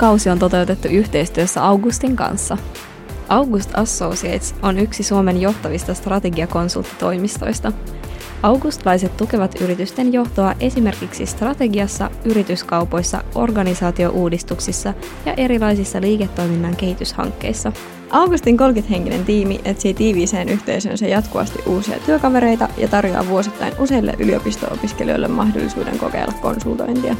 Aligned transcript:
kausi 0.00 0.30
on 0.30 0.38
toteutettu 0.38 0.88
yhteistyössä 0.88 1.64
Augustin 1.64 2.16
kanssa. 2.16 2.58
August 3.28 3.70
Associates 3.74 4.54
on 4.62 4.78
yksi 4.78 5.02
Suomen 5.02 5.40
johtavista 5.40 5.94
strategiakonsulttitoimistoista. 5.94 7.72
Augustlaiset 8.42 9.16
tukevat 9.16 9.60
yritysten 9.60 10.12
johtoa 10.12 10.54
esimerkiksi 10.60 11.26
strategiassa, 11.26 12.10
yrityskaupoissa, 12.24 13.24
organisaatiouudistuksissa 13.34 14.94
ja 15.26 15.34
erilaisissa 15.36 16.00
liiketoiminnan 16.00 16.76
kehityshankkeissa. 16.76 17.72
Augustin 18.10 18.58
30-henkinen 18.58 19.24
tiimi 19.24 19.60
etsii 19.64 19.94
tiiviiseen 19.94 20.48
yhteisönsä 20.48 21.06
jatkuvasti 21.06 21.58
uusia 21.66 21.96
työkavereita 22.06 22.68
ja 22.76 22.88
tarjoaa 22.88 23.28
vuosittain 23.28 23.72
useille 23.78 24.14
yliopisto-opiskelijoille 24.18 25.28
mahdollisuuden 25.28 25.98
kokeilla 25.98 26.34
konsultointia. 26.42 27.16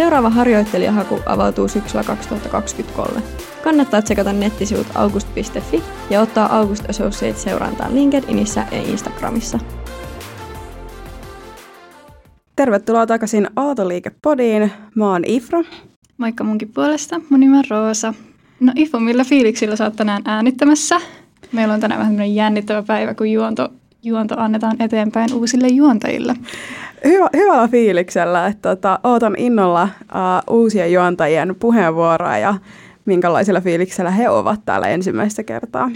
Seuraava 0.00 0.30
harjoittelijahaku 0.30 1.20
avautuu 1.26 1.68
syksyllä 1.68 2.04
2023. 2.04 3.22
Kannattaa 3.64 4.02
tsekata 4.02 4.32
nettisivut 4.32 4.86
august.fi 4.94 5.82
ja 6.10 6.20
ottaa 6.20 6.56
August 6.56 6.90
Associates 6.90 7.42
seurantaan 7.42 7.94
LinkedInissä 7.94 8.66
ja 8.72 8.82
Instagramissa. 8.82 9.58
Tervetuloa 12.56 13.06
takaisin 13.06 13.48
Aaltoliike-podiin. 13.56 14.70
Mä 14.94 15.10
oon 15.10 15.22
Ifra. 15.26 15.64
Moikka 16.18 16.44
munkin 16.44 16.72
puolesta. 16.74 17.20
Mun 17.30 17.40
nimi 17.40 17.58
on 17.58 17.64
Roosa. 17.70 18.14
No 18.60 18.72
Ifo, 18.76 19.00
millä 19.00 19.24
fiiliksillä 19.24 19.76
sä 19.76 19.84
oot 19.84 19.96
tänään 19.96 20.22
äänittämässä? 20.24 21.00
Meillä 21.52 21.74
on 21.74 21.80
tänään 21.80 22.00
vähän 22.00 22.34
jännittävä 22.34 22.82
päivä, 22.82 23.14
kun 23.14 23.32
juonto, 23.32 23.68
juonto 24.02 24.34
annetaan 24.38 24.76
eteenpäin 24.82 25.34
uusille 25.34 25.68
juontajille. 25.68 26.34
Hyvä, 27.04 27.28
hyvällä 27.36 27.68
fiiliksellä, 27.68 28.46
että 28.46 28.76
tota, 28.76 28.98
ootan 29.04 29.34
innolla 29.38 29.82
uh, 29.82 30.56
uusien 30.56 30.92
juontajien 30.92 31.56
puheenvuoroa 31.60 32.38
ja 32.38 32.54
minkälaisella 33.04 33.60
fiiliksellä 33.60 34.10
he 34.10 34.28
ovat 34.28 34.60
täällä 34.64 34.88
ensimmäistä 34.88 35.42
kertaa. 35.42 35.90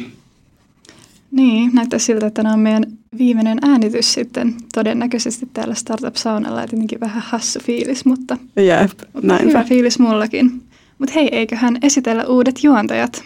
Niin, 1.30 1.70
näyttää 1.74 1.98
siltä, 1.98 2.26
että 2.26 2.42
tämä 2.42 2.54
on 2.54 2.60
meidän 2.60 2.84
viimeinen 3.18 3.58
äänitys 3.62 4.12
sitten 4.12 4.54
todennäköisesti 4.74 5.48
täällä 5.52 5.74
Startup 5.74 6.14
Saunalla, 6.14 6.60
ja 6.60 6.66
tietenkin 6.68 7.00
vähän 7.00 7.22
hassu 7.26 7.58
fiilis, 7.62 8.04
mutta, 8.04 8.36
Jep, 8.56 8.90
mutta 9.12 9.36
hyvä 9.36 9.64
fiilis 9.64 9.98
mullakin. 9.98 10.62
Mutta 10.98 11.14
hei, 11.14 11.28
eiköhän 11.36 11.76
esitellä 11.82 12.24
uudet 12.26 12.64
juontajat. 12.64 13.24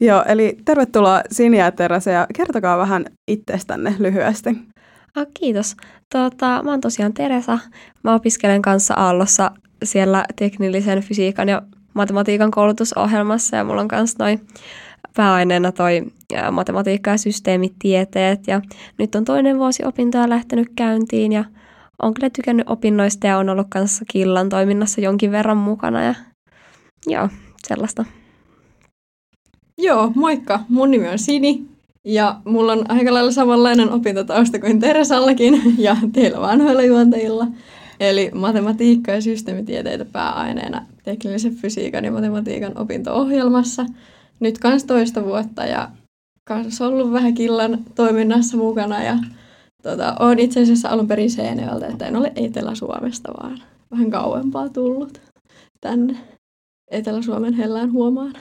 Joo, 0.00 0.24
eli 0.28 0.56
tervetuloa 0.64 1.22
Sinja 1.32 1.64
ja 1.64 1.72
Terese 1.72 2.12
ja 2.12 2.26
kertokaa 2.36 2.78
vähän 2.78 3.04
itsestänne 3.28 3.94
lyhyesti. 3.98 4.50
Ah, 5.16 5.26
kiitos. 5.34 5.76
Tota, 6.12 6.62
mä 6.64 6.70
oon 6.70 6.80
tosiaan 6.80 7.14
Teresa. 7.14 7.58
Mä 8.04 8.14
opiskelen 8.14 8.62
kanssa 8.62 8.94
Aallossa 8.94 9.50
siellä 9.84 10.24
teknillisen 10.36 11.02
fysiikan 11.02 11.48
ja 11.48 11.62
matematiikan 11.94 12.50
koulutusohjelmassa 12.50 13.56
ja 13.56 13.64
mulla 13.64 13.80
on 13.80 13.88
kanssa 13.88 14.24
noin 14.24 14.46
pääaineena 15.16 15.72
toi 15.72 16.06
matematiikka 16.50 17.10
ja 17.10 17.18
systeemitieteet 17.18 18.46
ja 18.46 18.60
nyt 18.98 19.14
on 19.14 19.24
toinen 19.24 19.58
vuosi 19.58 19.84
opintoja 19.84 20.28
lähtenyt 20.28 20.68
käyntiin 20.76 21.32
ja 21.32 21.44
on 22.02 22.14
kyllä 22.14 22.30
tykännyt 22.30 22.70
opinnoista 22.70 23.26
ja 23.26 23.38
on 23.38 23.48
ollut 23.48 23.66
kanssa 23.70 24.04
Killan 24.12 24.48
toiminnassa 24.48 25.00
jonkin 25.00 25.32
verran 25.32 25.56
mukana 25.56 26.02
ja 26.02 26.14
joo, 27.06 27.28
sellaista. 27.68 28.04
Joo, 29.78 30.12
moikka. 30.14 30.60
Mun 30.68 30.90
nimi 30.90 31.08
on 31.08 31.18
Sini 31.18 31.66
ja 32.04 32.40
mulla 32.44 32.72
on 32.72 32.90
aika 32.90 33.14
lailla 33.14 33.32
samanlainen 33.32 33.92
opintotausta 33.92 34.58
kuin 34.58 34.80
Teresallakin 34.80 35.62
ja 35.78 35.96
teillä 36.12 36.40
vanhoilla 36.40 36.82
juontajilla. 36.82 37.46
Eli 38.00 38.30
matematiikka 38.34 39.12
ja 39.12 39.20
systeemitieteitä 39.20 40.04
pääaineena 40.04 40.86
teknillisen 41.04 41.56
fysiikan 41.56 42.04
ja 42.04 42.12
matematiikan 42.12 42.78
opinto-ohjelmassa. 42.78 43.86
Nyt 44.40 44.58
kans 44.58 44.84
toista 44.84 45.24
vuotta 45.24 45.64
ja 45.64 45.90
kans 46.44 46.80
ollut 46.80 47.12
vähän 47.12 47.34
killan 47.34 47.78
toiminnassa 47.94 48.56
mukana 48.56 49.02
ja 49.02 49.18
tota, 49.82 50.16
olen 50.20 50.38
itse 50.38 50.62
asiassa 50.62 50.88
alun 50.88 51.08
perin 51.08 51.30
Seinäjältä, 51.30 51.86
että 51.86 52.06
en 52.06 52.16
ole 52.16 52.32
Etelä-Suomesta, 52.36 53.32
vaan 53.42 53.62
vähän 53.90 54.10
kauempaa 54.10 54.68
tullut 54.68 55.20
tänne 55.80 56.16
Etelä-Suomen 56.90 57.54
hellään 57.54 57.92
huomaan. 57.92 58.32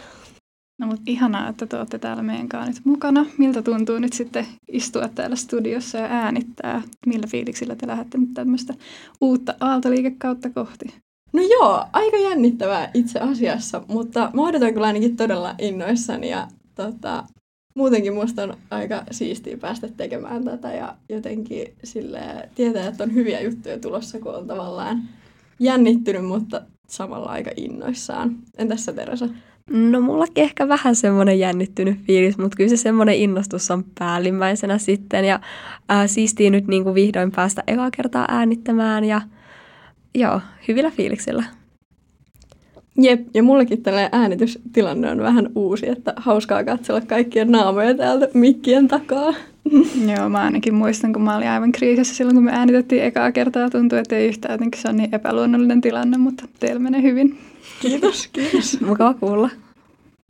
No 0.80 0.88
mutta 0.88 1.04
ihanaa, 1.06 1.50
että 1.50 1.66
te 1.66 1.78
olette 1.78 2.00
täällä 2.00 2.24
meidän 2.24 2.50
kanssa 2.50 2.72
nyt 2.72 2.86
mukana. 2.86 3.26
Miltä 3.38 3.62
tuntuu 3.62 4.00
nyt 4.00 4.14
sitten 4.14 4.46
istua 4.68 5.08
täällä 5.08 5.36
studiossa 5.36 5.98
ja 5.98 6.06
äänittää? 6.06 6.82
Millä 7.06 7.28
fiiliksillä 7.28 7.76
te 7.76 7.88
lähdette 7.88 8.18
nyt 8.18 8.34
tämmöistä 8.34 8.74
uutta 9.22 9.56
aaltoliikekautta 9.60 10.50
kohti? 10.50 10.86
No 11.34 11.42
joo, 11.42 11.86
aika 11.94 12.18
jännittävää 12.18 12.92
itse 12.94 13.20
asiassa, 13.20 13.84
mutta 13.88 14.32
mä 14.34 14.42
odotan 14.42 14.74
kyllä 14.74 14.88
ainakin 14.88 15.18
todella 15.18 15.56
innoissani 15.60 16.30
ja 16.30 16.48
tota, 16.76 17.24
muutenkin 17.76 18.14
musta 18.14 18.44
on 18.44 18.58
aika 18.72 19.04
siistiä 19.12 19.58
päästä 19.58 19.88
tekemään 19.88 20.44
tätä 20.44 20.74
ja 20.74 20.96
jotenkin 21.10 21.74
sille 21.84 22.50
tietää, 22.56 22.88
että 22.88 23.04
on 23.04 23.14
hyviä 23.14 23.42
juttuja 23.42 23.80
tulossa, 23.80 24.20
kun 24.20 24.36
on 24.36 24.48
tavallaan 24.48 25.02
jännittynyt, 25.60 26.26
mutta 26.26 26.62
samalla 26.88 27.30
aika 27.30 27.52
innoissaan. 27.58 28.36
Entäs 28.58 28.86
sä 28.86 28.94
Teresa? 28.94 29.30
No 29.70 30.02
mullakin 30.02 30.44
ehkä 30.44 30.68
vähän 30.68 30.96
semmoinen 30.96 31.40
jännittynyt 31.40 31.98
fiilis, 32.08 32.38
mutta 32.38 32.58
kyllä 32.58 32.70
se 32.70 32.78
semmoinen 32.78 33.16
innostus 33.16 33.72
on 33.72 33.86
päällimmäisenä 34.00 34.78
sitten. 34.78 35.26
Ja 35.26 35.40
ää, 35.90 36.08
siistii 36.08 36.50
nyt 36.50 36.68
niin 36.68 36.84
kuin 36.84 36.96
vihdoin 36.96 37.32
päästä 37.32 37.64
ekaa 37.68 37.92
kertaa 37.92 38.26
äänittämään 38.28 39.04
ja 39.04 39.22
joo, 40.16 40.42
hyvillä 40.68 40.92
fiiliksillä. 40.92 41.44
Jep, 43.02 43.28
ja 43.34 43.44
mullekin 43.44 43.84
tällainen 43.84 44.10
äänitystilanne 44.12 45.12
on 45.12 45.22
vähän 45.22 45.50
uusi, 45.56 45.90
että 45.90 46.14
hauskaa 46.16 46.64
katsella 46.64 47.02
kaikkien 47.02 47.52
naamoja 47.52 47.94
täältä 47.94 48.28
mikkien 48.34 48.88
takaa. 48.88 49.34
Joo, 50.18 50.30
mä 50.30 50.42
ainakin 50.42 50.74
muistan, 50.74 51.14
kun 51.14 51.22
mä 51.22 51.38
olin 51.38 51.50
aivan 51.50 51.72
kriisissä 51.72 52.16
silloin, 52.16 52.36
kun 52.36 52.44
me 52.44 52.52
äänitettiin 52.52 53.04
ekaa 53.04 53.32
kertaa. 53.32 53.70
Tuntui, 53.70 54.00
että 54.00 54.16
ei 54.16 54.28
yhtään 54.28 54.52
jotenkin 54.52 54.82
se 54.82 54.90
on 54.90 54.98
niin 54.98 55.16
epäluonnollinen 55.16 55.82
tilanne, 55.82 56.18
mutta 56.18 56.46
teillä 56.60 56.80
menee 56.80 57.02
hyvin. 57.02 57.38
Kiitos, 57.82 58.28
kiitos. 58.28 58.82
Mukava 58.88 59.14
kuulla. 59.14 59.50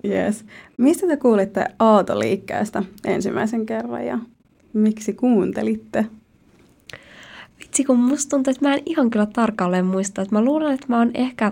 Yes. 0.06 0.46
Mistä 0.78 1.08
te 1.08 1.18
kuulitte 1.18 1.66
Aalto-liikkeestä 1.80 2.84
ensimmäisen 3.06 3.66
kerran 3.66 4.06
ja 4.06 4.20
miksi 4.74 5.14
kuuntelitte? 5.14 6.06
Vitsi, 7.60 7.84
kun 7.84 8.00
musta 8.00 8.30
tuntuu, 8.30 8.52
että 8.52 8.68
mä 8.68 8.74
en 8.74 8.82
ihan 8.86 9.10
kyllä 9.10 9.26
tarkalleen 9.26 9.86
muista. 9.86 10.22
Että 10.22 10.36
mä 10.36 10.42
luulen, 10.42 10.74
että 10.74 10.86
mä 10.90 10.98
oon 10.98 11.12
ehkä 11.14 11.52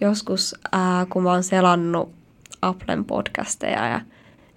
joskus, 0.00 0.54
ää, 0.72 1.06
kun 1.10 1.22
mä 1.22 1.30
oon 1.30 1.42
selannut 1.42 2.10
Applen 2.62 3.04
podcasteja 3.04 3.88
ja 3.88 4.00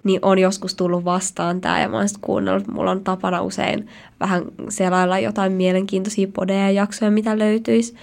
niin 0.04 0.20
on 0.22 0.40
joskus 0.40 0.76
tullut 0.76 1.06
vastaan 1.06 1.62
tämä 1.62 1.82
ja 1.82 1.90
mä 1.90 1.98
oon 1.98 2.10
sitten 2.10 2.26
kuunnellut, 2.26 2.68
mulla 2.68 2.92
on 2.92 3.04
tapana 3.04 3.42
usein 3.42 3.88
vähän 4.20 4.44
selailla 4.70 5.20
jotain 5.20 5.52
mielenkiintoisia 5.52 6.28
podeja 6.34 6.62
ja 6.62 6.72
jaksoja, 6.72 7.12
mitä 7.12 7.40
löytyisi. 7.40 7.96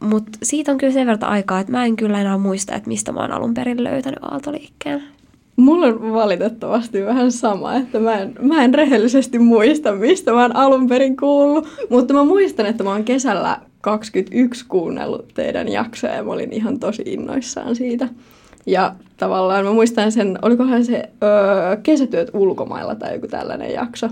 Mutta 0.00 0.38
siitä 0.42 0.72
on 0.72 0.78
kyllä 0.78 0.92
sen 0.92 1.06
verran 1.06 1.30
aikaa, 1.30 1.60
että 1.60 1.72
mä 1.72 1.84
en 1.84 1.96
kyllä 1.96 2.20
enää 2.20 2.38
muista, 2.38 2.74
että 2.74 2.88
mistä 2.88 3.12
mä 3.12 3.20
oon 3.20 3.32
alun 3.32 3.54
perin 3.54 3.84
löytänyt 3.84 4.18
Aaltoliikkeen. 4.22 5.02
Mulla 5.56 5.86
on 5.86 6.12
valitettavasti 6.12 7.04
vähän 7.04 7.32
sama, 7.32 7.74
että 7.74 7.98
mä 7.98 8.18
en, 8.18 8.34
mä 8.40 8.64
en 8.64 8.74
rehellisesti 8.74 9.38
muista, 9.38 9.92
mistä 9.92 10.32
mä 10.32 10.42
oon 10.42 10.56
alun 10.56 10.88
perin 10.88 11.16
kuullut. 11.16 11.68
Mutta 11.90 12.14
mä 12.14 12.24
muistan, 12.24 12.66
että 12.66 12.84
mä 12.84 12.90
oon 12.90 13.04
kesällä 13.04 13.58
21 13.80 14.64
kuunnellut 14.68 15.28
teidän 15.34 15.68
jaksoja 15.68 16.14
ja 16.14 16.24
mä 16.24 16.32
olin 16.32 16.52
ihan 16.52 16.78
tosi 16.80 17.02
innoissaan 17.06 17.76
siitä. 17.76 18.08
Ja 18.66 18.94
tavallaan 19.16 19.64
mä 19.64 19.72
muistan 19.72 20.12
sen, 20.12 20.38
olikohan 20.42 20.84
se 20.84 21.10
öö, 21.22 21.76
kesätyöt 21.82 22.30
ulkomailla 22.34 22.94
tai 22.94 23.14
joku 23.14 23.26
tällainen 23.28 23.72
jakso 23.72 24.08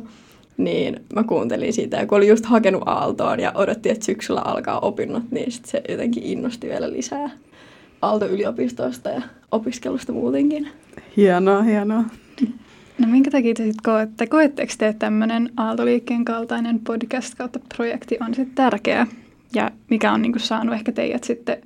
niin 0.59 1.01
mä 1.15 1.25
kuuntelin 1.25 1.73
siitä. 1.73 1.97
Ja 1.97 2.07
kun 2.07 2.19
oli 2.19 2.29
just 2.29 2.47
hakenut 2.47 2.83
Aaltoon 2.87 3.41
ja 3.41 3.53
odotti, 3.55 3.91
että 3.91 4.05
syksyllä 4.05 4.41
alkaa 4.41 4.81
opinnot, 4.81 5.23
niin 5.31 5.53
sit 5.53 5.65
se 5.65 5.83
jotenkin 5.89 6.23
innosti 6.23 6.69
vielä 6.69 6.93
lisää 6.93 7.31
Aalto-yliopistosta 8.03 9.09
ja 9.09 9.23
opiskelusta 9.53 10.13
muutenkin. 10.13 10.69
Hienoa, 11.17 11.63
hienoa. 11.63 12.05
No 12.99 13.07
minkä 13.07 13.31
takia 13.31 13.55
te 13.55 13.63
sitten 13.63 13.83
koette, 13.93 14.27
koetteko 14.27 14.73
te, 14.79 14.89
että 14.89 14.99
tämmöinen 15.07 15.51
Aaltoliikkeen 15.57 16.25
kaltainen 16.25 16.81
podcast 16.81 17.35
kautta 17.35 17.61
projekti 17.77 18.19
on 18.21 18.35
sitten 18.35 18.55
tärkeä? 18.55 19.07
Ja 19.55 19.71
mikä 19.91 20.13
on 20.13 20.23
niinku 20.23 20.39
saanut 20.39 20.75
ehkä 20.75 20.93
teidät 20.93 21.25
sitten 21.25 21.59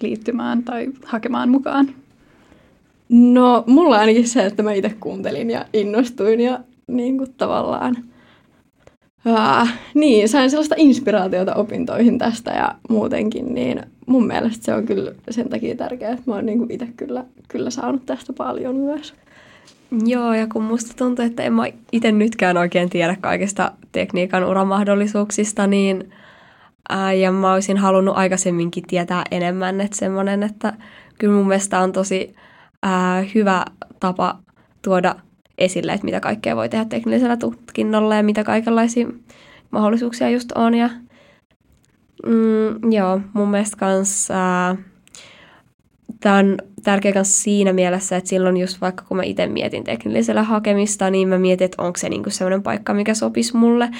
liittymään 0.00 0.62
tai 0.62 0.88
hakemaan 1.04 1.48
mukaan? 1.48 1.88
No, 3.08 3.64
mulla 3.66 3.98
ainakin 3.98 4.28
se, 4.28 4.46
että 4.46 4.62
mä 4.62 4.72
itse 4.72 4.94
kuuntelin 5.00 5.50
ja 5.50 5.64
innostuin 5.72 6.40
ja 6.40 6.60
niin 6.86 7.18
kuin 7.18 7.34
tavallaan 7.36 7.96
Uh, 9.26 9.68
niin, 9.94 10.28
sain 10.28 10.50
sellaista 10.50 10.74
inspiraatiota 10.78 11.54
opintoihin 11.54 12.18
tästä 12.18 12.50
ja 12.50 12.74
muutenkin, 12.88 13.54
niin 13.54 13.82
mun 14.06 14.26
mielestä 14.26 14.64
se 14.64 14.74
on 14.74 14.86
kyllä 14.86 15.12
sen 15.30 15.48
takia 15.48 15.76
tärkeää, 15.76 16.12
että 16.12 16.24
mä 16.26 16.34
oon 16.34 16.46
niinku 16.46 16.66
itse 16.68 16.88
kyllä, 16.96 17.24
kyllä 17.48 17.70
saanut 17.70 18.06
tästä 18.06 18.32
paljon 18.32 18.76
myös. 18.76 19.14
Joo, 20.06 20.34
ja 20.34 20.46
kun 20.46 20.62
musta 20.62 20.94
tuntuu, 20.96 21.24
että 21.24 21.42
en 21.42 21.52
mä 21.52 21.64
itse 21.92 22.12
nytkään 22.12 22.56
oikein 22.56 22.90
tiedä 22.90 23.16
kaikista 23.20 23.72
tekniikan 23.92 24.44
uramahdollisuuksista, 24.44 25.66
niin 25.66 26.10
ää, 26.88 27.12
ja 27.12 27.32
mä 27.32 27.52
olisin 27.52 27.76
halunnut 27.76 28.16
aikaisemminkin 28.16 28.84
tietää 28.86 29.24
enemmän, 29.30 29.80
että 29.80 29.96
semmoinen, 29.96 30.42
että 30.42 30.72
kyllä 31.18 31.34
mun 31.34 31.48
mielestä 31.48 31.80
on 31.80 31.92
tosi 31.92 32.34
ää, 32.82 33.24
hyvä 33.34 33.64
tapa 34.00 34.38
tuoda 34.82 35.14
esille, 35.60 35.92
että 35.92 36.04
mitä 36.04 36.20
kaikkea 36.20 36.56
voi 36.56 36.68
tehdä 36.68 36.84
teknisellä 36.84 37.36
tutkinnolla 37.36 38.14
ja 38.14 38.22
mitä 38.22 38.44
kaikenlaisia 38.44 39.06
mahdollisuuksia 39.70 40.30
just 40.30 40.52
on. 40.52 40.74
Ja, 40.74 40.90
mm, 42.26 42.92
joo, 42.92 43.20
mun 43.32 43.48
mielestä 43.48 43.76
kans, 43.76 44.28
tämä 46.20 46.36
on 46.36 46.58
tärkeä 46.82 47.12
myös 47.14 47.42
siinä 47.42 47.72
mielessä, 47.72 48.16
että 48.16 48.30
silloin 48.30 48.56
just 48.56 48.80
vaikka 48.80 49.04
kun 49.08 49.16
mä 49.16 49.22
itse 49.22 49.46
mietin 49.46 49.84
teknisellä 49.84 50.42
hakemista, 50.42 51.10
niin 51.10 51.28
mä 51.28 51.38
mietin, 51.38 51.64
että 51.64 51.82
onko 51.82 51.98
se 51.98 52.08
niinku 52.08 52.30
sellainen 52.30 52.62
paikka, 52.62 52.94
mikä 52.94 53.14
sopisi 53.14 53.56
mulle. 53.56 53.90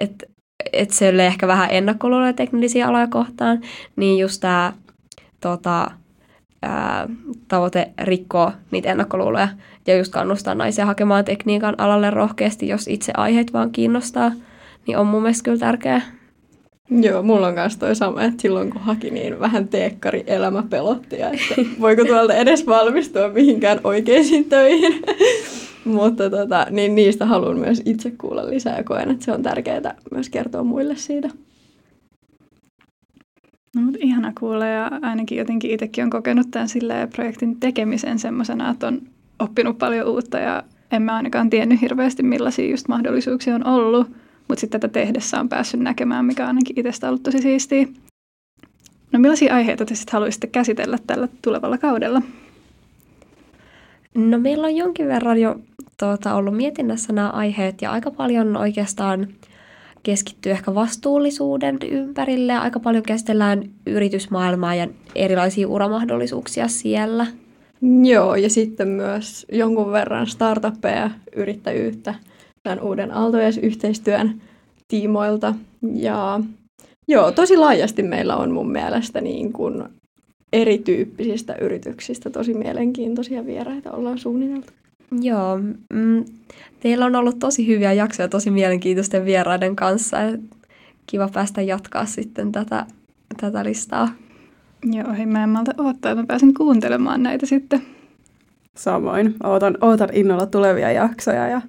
Että 0.00 0.26
et 0.72 0.90
se 0.90 1.08
oli 1.08 1.22
ehkä 1.22 1.46
vähän 1.46 1.68
ennakkoluuloja 1.70 2.32
teknillisiä 2.32 2.88
aloja 2.88 3.06
kohtaan, 3.06 3.60
niin 3.96 4.18
just 4.18 4.40
tämä 4.40 4.72
tota, 5.40 5.90
tavoite 7.48 7.92
rikkoa 8.02 8.52
niitä 8.70 8.90
ennakkoluuloja 8.90 9.48
ja 9.86 9.96
just 9.96 10.12
kannustaa 10.12 10.54
naisia 10.54 10.86
hakemaan 10.86 11.24
tekniikan 11.24 11.74
alalle 11.80 12.10
rohkeasti, 12.10 12.68
jos 12.68 12.88
itse 12.88 13.12
aiheet 13.16 13.52
vaan 13.52 13.70
kiinnostaa, 13.70 14.32
niin 14.86 14.98
on 14.98 15.06
mun 15.06 15.22
mielestä 15.22 15.44
kyllä 15.44 15.58
tärkeää. 15.58 16.00
Joo, 16.90 17.22
mulla 17.22 17.46
on 17.46 17.54
myös 17.54 17.76
toi 17.76 17.96
sama, 17.96 18.22
että 18.22 18.42
silloin 18.42 18.70
kun 18.70 18.80
haki, 18.80 19.10
niin 19.10 19.40
vähän 19.40 19.68
teekkari 19.68 20.24
elämä 20.26 20.62
pelotti, 20.70 21.16
että 21.22 21.62
voiko 21.80 22.04
tuolta 22.04 22.34
edes 22.34 22.66
valmistua 22.66 23.28
mihinkään 23.28 23.80
oikeisiin 23.84 24.44
töihin. 24.44 25.02
Mutta 25.84 26.30
tota, 26.30 26.66
niin 26.70 26.94
niistä 26.94 27.26
haluan 27.26 27.58
myös 27.58 27.82
itse 27.84 28.10
kuulla 28.10 28.50
lisää 28.50 28.76
ja 28.76 28.84
koen, 28.84 29.10
että 29.10 29.24
se 29.24 29.32
on 29.32 29.42
tärkeää 29.42 29.94
myös 30.10 30.30
kertoa 30.30 30.62
muille 30.62 30.96
siitä. 30.96 31.28
No, 33.76 33.82
mutta 33.82 33.98
ihana 34.02 34.32
kuulla 34.40 34.66
ja 34.66 34.90
ainakin 35.02 35.38
jotenkin 35.38 35.70
itsekin 35.70 36.04
on 36.04 36.10
kokenut 36.10 36.50
tämän 36.50 36.68
projektin 37.14 37.60
tekemisen 37.60 38.18
semmoisena, 38.18 38.70
että 38.70 38.86
on 38.86 39.02
oppinut 39.38 39.78
paljon 39.78 40.08
uutta 40.08 40.38
ja 40.38 40.62
en 40.90 41.02
mä 41.02 41.16
ainakaan 41.16 41.50
tiennyt 41.50 41.80
hirveästi 41.80 42.22
millaisia 42.22 42.70
just 42.70 42.88
mahdollisuuksia 42.88 43.54
on 43.54 43.66
ollut, 43.66 44.08
mutta 44.48 44.60
sitten 44.60 44.80
tätä 44.80 44.92
tehdessä 44.92 45.40
on 45.40 45.48
päässyt 45.48 45.80
näkemään, 45.80 46.24
mikä 46.24 46.42
on 46.42 46.48
ainakin 46.48 46.78
itsestä 46.78 47.08
ollut 47.08 47.22
tosi 47.22 47.38
siistiä. 47.38 47.86
No 49.12 49.18
millaisia 49.18 49.54
aiheita 49.54 49.84
te 49.84 49.94
sitten 49.94 50.12
haluaisitte 50.12 50.46
käsitellä 50.46 50.98
tällä 51.06 51.28
tulevalla 51.42 51.78
kaudella? 51.78 52.22
No 54.14 54.38
meillä 54.38 54.66
on 54.66 54.76
jonkin 54.76 55.08
verran 55.08 55.40
jo 55.40 55.60
tuota, 55.98 56.34
ollut 56.34 56.56
mietinnässä 56.56 57.12
nämä 57.12 57.30
aiheet 57.30 57.82
ja 57.82 57.90
aika 57.90 58.10
paljon 58.10 58.56
oikeastaan 58.56 59.28
keskittyy 60.02 60.52
ehkä 60.52 60.74
vastuullisuuden 60.74 61.78
ympärille 61.90 62.52
aika 62.52 62.80
paljon 62.80 63.02
käsitellään 63.02 63.62
yritysmaailmaa 63.86 64.74
ja 64.74 64.88
erilaisia 65.14 65.68
uramahdollisuuksia 65.68 66.68
siellä. 66.68 67.26
Joo, 68.02 68.34
ja 68.34 68.50
sitten 68.50 68.88
myös 68.88 69.46
jonkun 69.52 69.92
verran 69.92 70.26
startuppeja, 70.26 71.10
yrittäjyyttä 71.36 72.14
tämän 72.62 72.80
uuden 72.80 73.10
Aaltojes-yhteistyön 73.10 74.42
tiimoilta. 74.88 75.54
Ja 75.94 76.40
joo, 77.08 77.32
tosi 77.32 77.56
laajasti 77.56 78.02
meillä 78.02 78.36
on 78.36 78.52
mun 78.52 78.72
mielestä 78.72 79.20
niin 79.20 79.52
kuin 79.52 79.84
erityyppisistä 80.52 81.54
yrityksistä 81.60 82.30
tosi 82.30 82.54
mielenkiintoisia 82.54 83.46
vieraita 83.46 83.92
ollaan 83.92 84.18
suunniteltu. 84.18 84.72
Joo, 85.20 85.58
mm, 85.92 86.24
teillä 86.80 87.06
on 87.06 87.16
ollut 87.16 87.38
tosi 87.38 87.66
hyviä 87.66 87.92
jaksoja 87.92 88.28
tosi 88.28 88.50
mielenkiintoisten 88.50 89.24
vieraiden 89.24 89.76
kanssa. 89.76 90.16
Kiva 91.06 91.28
päästä 91.34 91.62
jatkaa 91.62 92.06
sitten 92.06 92.52
tätä, 92.52 92.86
tätä 93.40 93.64
listaa. 93.64 94.08
Joo, 94.92 95.12
hei 95.12 95.26
mä 95.26 95.44
en 95.44 95.50
malta 95.50 95.72
odottaa, 95.78 96.12
että 96.12 96.22
mä 96.22 96.26
pääsen 96.26 96.54
kuuntelemaan 96.54 97.22
näitä 97.22 97.46
sitten. 97.46 97.82
Samoin. 98.76 99.34
Ootan, 99.44 99.78
ootan 99.80 100.08
innolla 100.12 100.46
tulevia 100.46 100.92
jaksoja 100.92 101.48
ja 101.48 101.60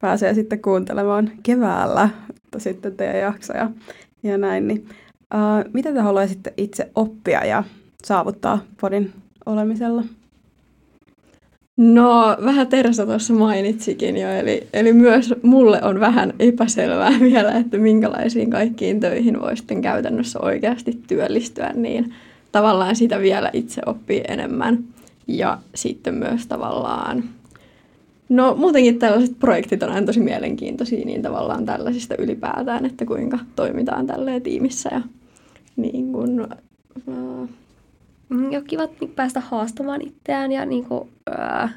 pääsee 0.00 0.34
sitten 0.34 0.62
kuuntelemaan 0.62 1.30
keväällä 1.42 2.08
sitten 2.58 2.96
teidän 2.96 3.20
jaksoja 3.20 3.70
ja 4.22 4.38
näin. 4.38 4.68
Niin, 4.68 4.88
uh, 5.34 5.72
mitä 5.72 5.92
te 5.92 6.00
haluaisitte 6.00 6.54
itse 6.56 6.90
oppia 6.94 7.44
ja 7.44 7.64
saavuttaa 8.04 8.58
podin 8.80 9.12
olemisella? 9.46 10.04
No, 11.76 12.36
vähän 12.44 12.66
Teresa 12.66 13.06
tuossa 13.06 13.34
mainitsikin 13.34 14.16
jo, 14.16 14.28
eli, 14.28 14.66
eli 14.72 14.92
myös 14.92 15.34
mulle 15.42 15.82
on 15.82 16.00
vähän 16.00 16.32
epäselvää 16.38 17.12
vielä, 17.30 17.52
että 17.52 17.78
minkälaisiin 17.78 18.50
kaikkiin 18.50 19.00
töihin 19.00 19.40
voi 19.40 19.56
sitten 19.56 19.82
käytännössä 19.82 20.38
oikeasti 20.42 21.00
työllistyä, 21.06 21.72
niin 21.74 22.14
tavallaan 22.52 22.96
sitä 22.96 23.18
vielä 23.18 23.50
itse 23.52 23.82
oppii 23.86 24.22
enemmän. 24.28 24.84
Ja 25.26 25.58
sitten 25.74 26.14
myös 26.14 26.46
tavallaan, 26.46 27.24
no 28.28 28.54
muutenkin 28.54 28.98
tällaiset 28.98 29.38
projektit 29.38 29.82
on 29.82 29.90
aina 29.90 30.06
tosi 30.06 30.20
mielenkiintoisia, 30.20 31.04
niin 31.04 31.22
tavallaan 31.22 31.66
tällaisista 31.66 32.14
ylipäätään, 32.18 32.86
että 32.86 33.04
kuinka 33.04 33.38
toimitaan 33.56 34.06
tälleen 34.06 34.42
tiimissä 34.42 34.88
ja 34.92 35.00
niin 35.76 36.12
kuin, 36.12 36.40
uh, 37.06 37.48
Mm, 38.28 38.52
ja 38.52 38.62
kiva 38.62 38.88
niin 39.00 39.12
päästä 39.16 39.40
haastamaan 39.40 40.02
itseään 40.02 40.52
ja 40.52 40.66
niin 40.66 40.84
kuin, 40.84 41.08
ää, 41.30 41.68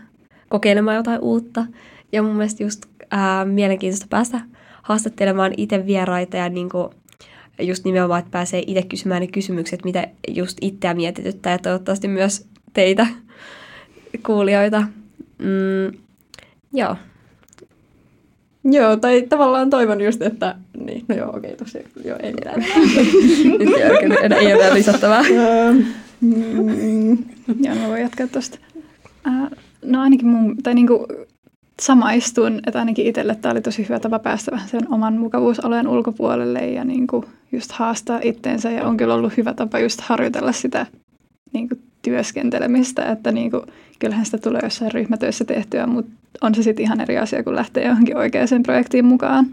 kokeilemaan 0.50 0.98
jotain 0.98 1.20
uutta. 1.22 1.66
Ja 2.12 2.24
mun 2.24 2.36
mielestä 2.36 2.64
just 2.64 2.86
ää, 3.12 3.46
mielenkiintoista 3.46 4.08
päästä 4.10 4.42
haastattelemaan 4.82 5.54
itse 5.58 5.86
vieraita 5.86 6.38
ja 6.38 6.50
niin 6.50 6.70
kuin, 6.70 6.90
just 7.62 7.86
nimenomaan, 7.86 8.20
että 8.20 8.32
pääsee 8.32 8.64
itse 8.68 8.82
kysymään 8.82 9.22
ne 9.22 9.28
kysymykset, 9.28 9.84
mitä 9.84 10.08
just 10.28 10.58
itseä 10.62 10.94
mietityttää 10.94 11.52
ja 11.52 11.58
toivottavasti 11.58 12.08
myös 12.08 12.46
teitä 12.74 13.08
kuulijoita. 14.26 14.84
Mm, 15.38 15.98
joo. 16.74 16.96
Joo, 18.64 18.96
tai 18.96 19.22
tavallaan 19.22 19.70
toivon 19.70 20.02
just, 20.02 20.22
että... 20.22 20.56
Niin, 20.86 21.06
no 21.08 21.16
joo, 21.16 21.38
okei, 21.38 21.56
tosiaan, 21.56 21.90
joo, 22.06 22.18
ei 22.24 22.34
mitään. 22.34 22.60
Nyt 23.60 24.32
ei, 24.32 24.48
ei 24.48 24.54
ole 24.54 24.74
lisättävää. 24.74 25.24
Mm, 26.22 27.18
joo, 27.60 27.76
mä 27.76 27.88
voin 27.88 28.02
jatkaa 28.02 28.28
tuosta. 28.28 28.58
Äh, 29.28 29.50
no 29.86 30.02
ainakin 30.02 30.28
mun, 30.28 30.58
tai 30.64 30.74
niinku 30.74 31.08
samaistun, 31.82 32.60
että 32.68 32.80
ainakin 32.80 33.06
itselle 33.06 33.36
tämä 33.36 33.52
oli 33.52 33.62
tosi 33.62 33.84
hyvä 33.90 34.00
tapa 34.00 34.20
päästä 34.20 34.52
vähän 34.52 34.70
sen 34.70 34.94
oman 34.94 35.14
mukavuusalueen 35.14 35.88
ulkopuolelle 35.88 36.60
ja 36.60 36.84
niinku 36.84 37.26
just 37.52 37.72
haastaa 37.72 38.20
itteensä 38.24 38.72
ja 38.72 38.88
on 38.88 38.98
kyllä 38.98 39.14
ollut 39.14 39.38
hyvä 39.38 39.54
tapa 39.54 39.80
just 39.80 40.02
harjoitella 40.02 40.52
sitä 40.52 40.86
niinku 41.54 41.76
työskentelemistä, 42.02 43.12
että 43.12 43.32
niinku, 43.32 43.62
kyllähän 44.00 44.26
sitä 44.26 44.38
tulee 44.38 44.62
jossain 44.64 44.92
ryhmätöissä 44.92 45.46
tehtyä, 45.46 45.88
mutta 45.88 46.12
on 46.42 46.56
se 46.56 46.64
sitten 46.64 46.84
ihan 46.84 47.02
eri 47.02 47.18
asia, 47.18 47.44
kun 47.44 47.56
lähtee 47.56 47.88
johonkin 47.88 48.18
oikeaan 48.18 48.64
projektiin 48.64 49.06
mukaan. 49.06 49.46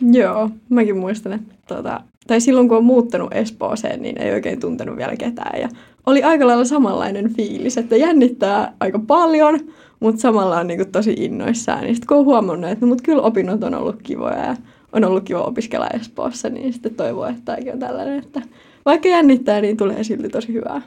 Joo, 0.00 0.50
mäkin 0.68 0.96
muistan, 0.96 1.32
että 1.32 1.54
tota, 1.66 2.00
tai 2.26 2.40
silloin 2.40 2.68
kun 2.68 2.76
on 2.76 2.84
muuttanut 2.84 3.34
Espooseen, 3.34 4.02
niin 4.02 4.18
ei 4.18 4.32
oikein 4.32 4.60
tuntenut 4.60 4.96
vielä 4.96 5.16
ketään. 5.16 5.60
Ja 5.60 5.68
oli 6.06 6.22
aika 6.22 6.46
lailla 6.46 6.64
samanlainen 6.64 7.34
fiilis, 7.34 7.78
että 7.78 7.96
jännittää 7.96 8.72
aika 8.80 8.98
paljon, 8.98 9.60
mutta 10.02 10.20
samalla 10.20 10.58
on 10.58 10.66
niin 10.66 10.92
tosi 10.92 11.12
innoissaan. 11.12 11.80
Niin 11.80 11.94
sitten 11.94 12.06
kun 12.06 12.16
on 12.16 12.24
huomannut, 12.24 12.70
että 12.70 12.86
no, 12.86 12.88
mut 12.88 13.02
kyllä 13.02 13.22
opinnot 13.22 13.64
on 13.64 13.74
ollut 13.74 14.02
kivoja 14.02 14.44
ja 14.44 14.56
on 14.92 15.04
ollut 15.04 15.24
kiva 15.24 15.40
opiskella 15.40 15.86
Espoossa, 15.94 16.48
niin 16.48 16.72
sitten 16.72 16.94
toivoo, 16.94 17.26
että 17.26 17.42
tämäkin 17.44 17.72
on 17.72 17.78
tällainen, 17.78 18.18
että 18.18 18.42
vaikka 18.84 19.08
jännittää, 19.08 19.60
niin 19.60 19.76
tulee 19.76 20.04
silti 20.04 20.28
tosi 20.28 20.52
hyvää. 20.52 20.82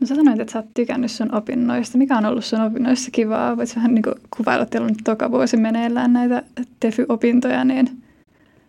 No 0.00 0.06
sä 0.06 0.14
sanoit, 0.14 0.40
että 0.40 0.52
sä 0.52 0.58
oot 0.58 0.66
tykännyt 0.74 1.10
sun 1.10 1.34
opinnoista. 1.34 1.98
Mikä 1.98 2.18
on 2.18 2.26
ollut 2.26 2.44
sun 2.44 2.60
opinnoissa 2.60 3.10
kivaa? 3.10 3.56
Voit 3.56 3.76
vähän 3.76 3.94
niin 3.94 4.04
kuvailla, 4.36 4.62
että 4.62 4.80
nyt 4.80 4.98
toka 5.04 5.30
vuosi 5.30 5.56
meneillään 5.56 6.12
näitä 6.12 6.42
TEFY-opintoja, 6.80 7.64
niin 7.64 7.90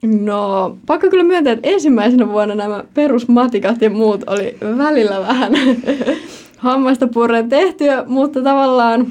No, 0.01 0.77
pakko 0.85 1.09
kyllä 1.09 1.23
myöntää, 1.23 1.53
että 1.53 1.69
ensimmäisenä 1.69 2.27
vuonna 2.27 2.55
nämä 2.55 2.83
perusmatikat 2.93 3.81
ja 3.81 3.89
muut 3.89 4.23
oli 4.27 4.57
välillä 4.77 5.19
vähän 5.19 5.53
hammasta 6.57 7.07
purren 7.07 7.49
tehtyä, 7.49 8.03
mutta 8.07 8.41
tavallaan 8.41 9.07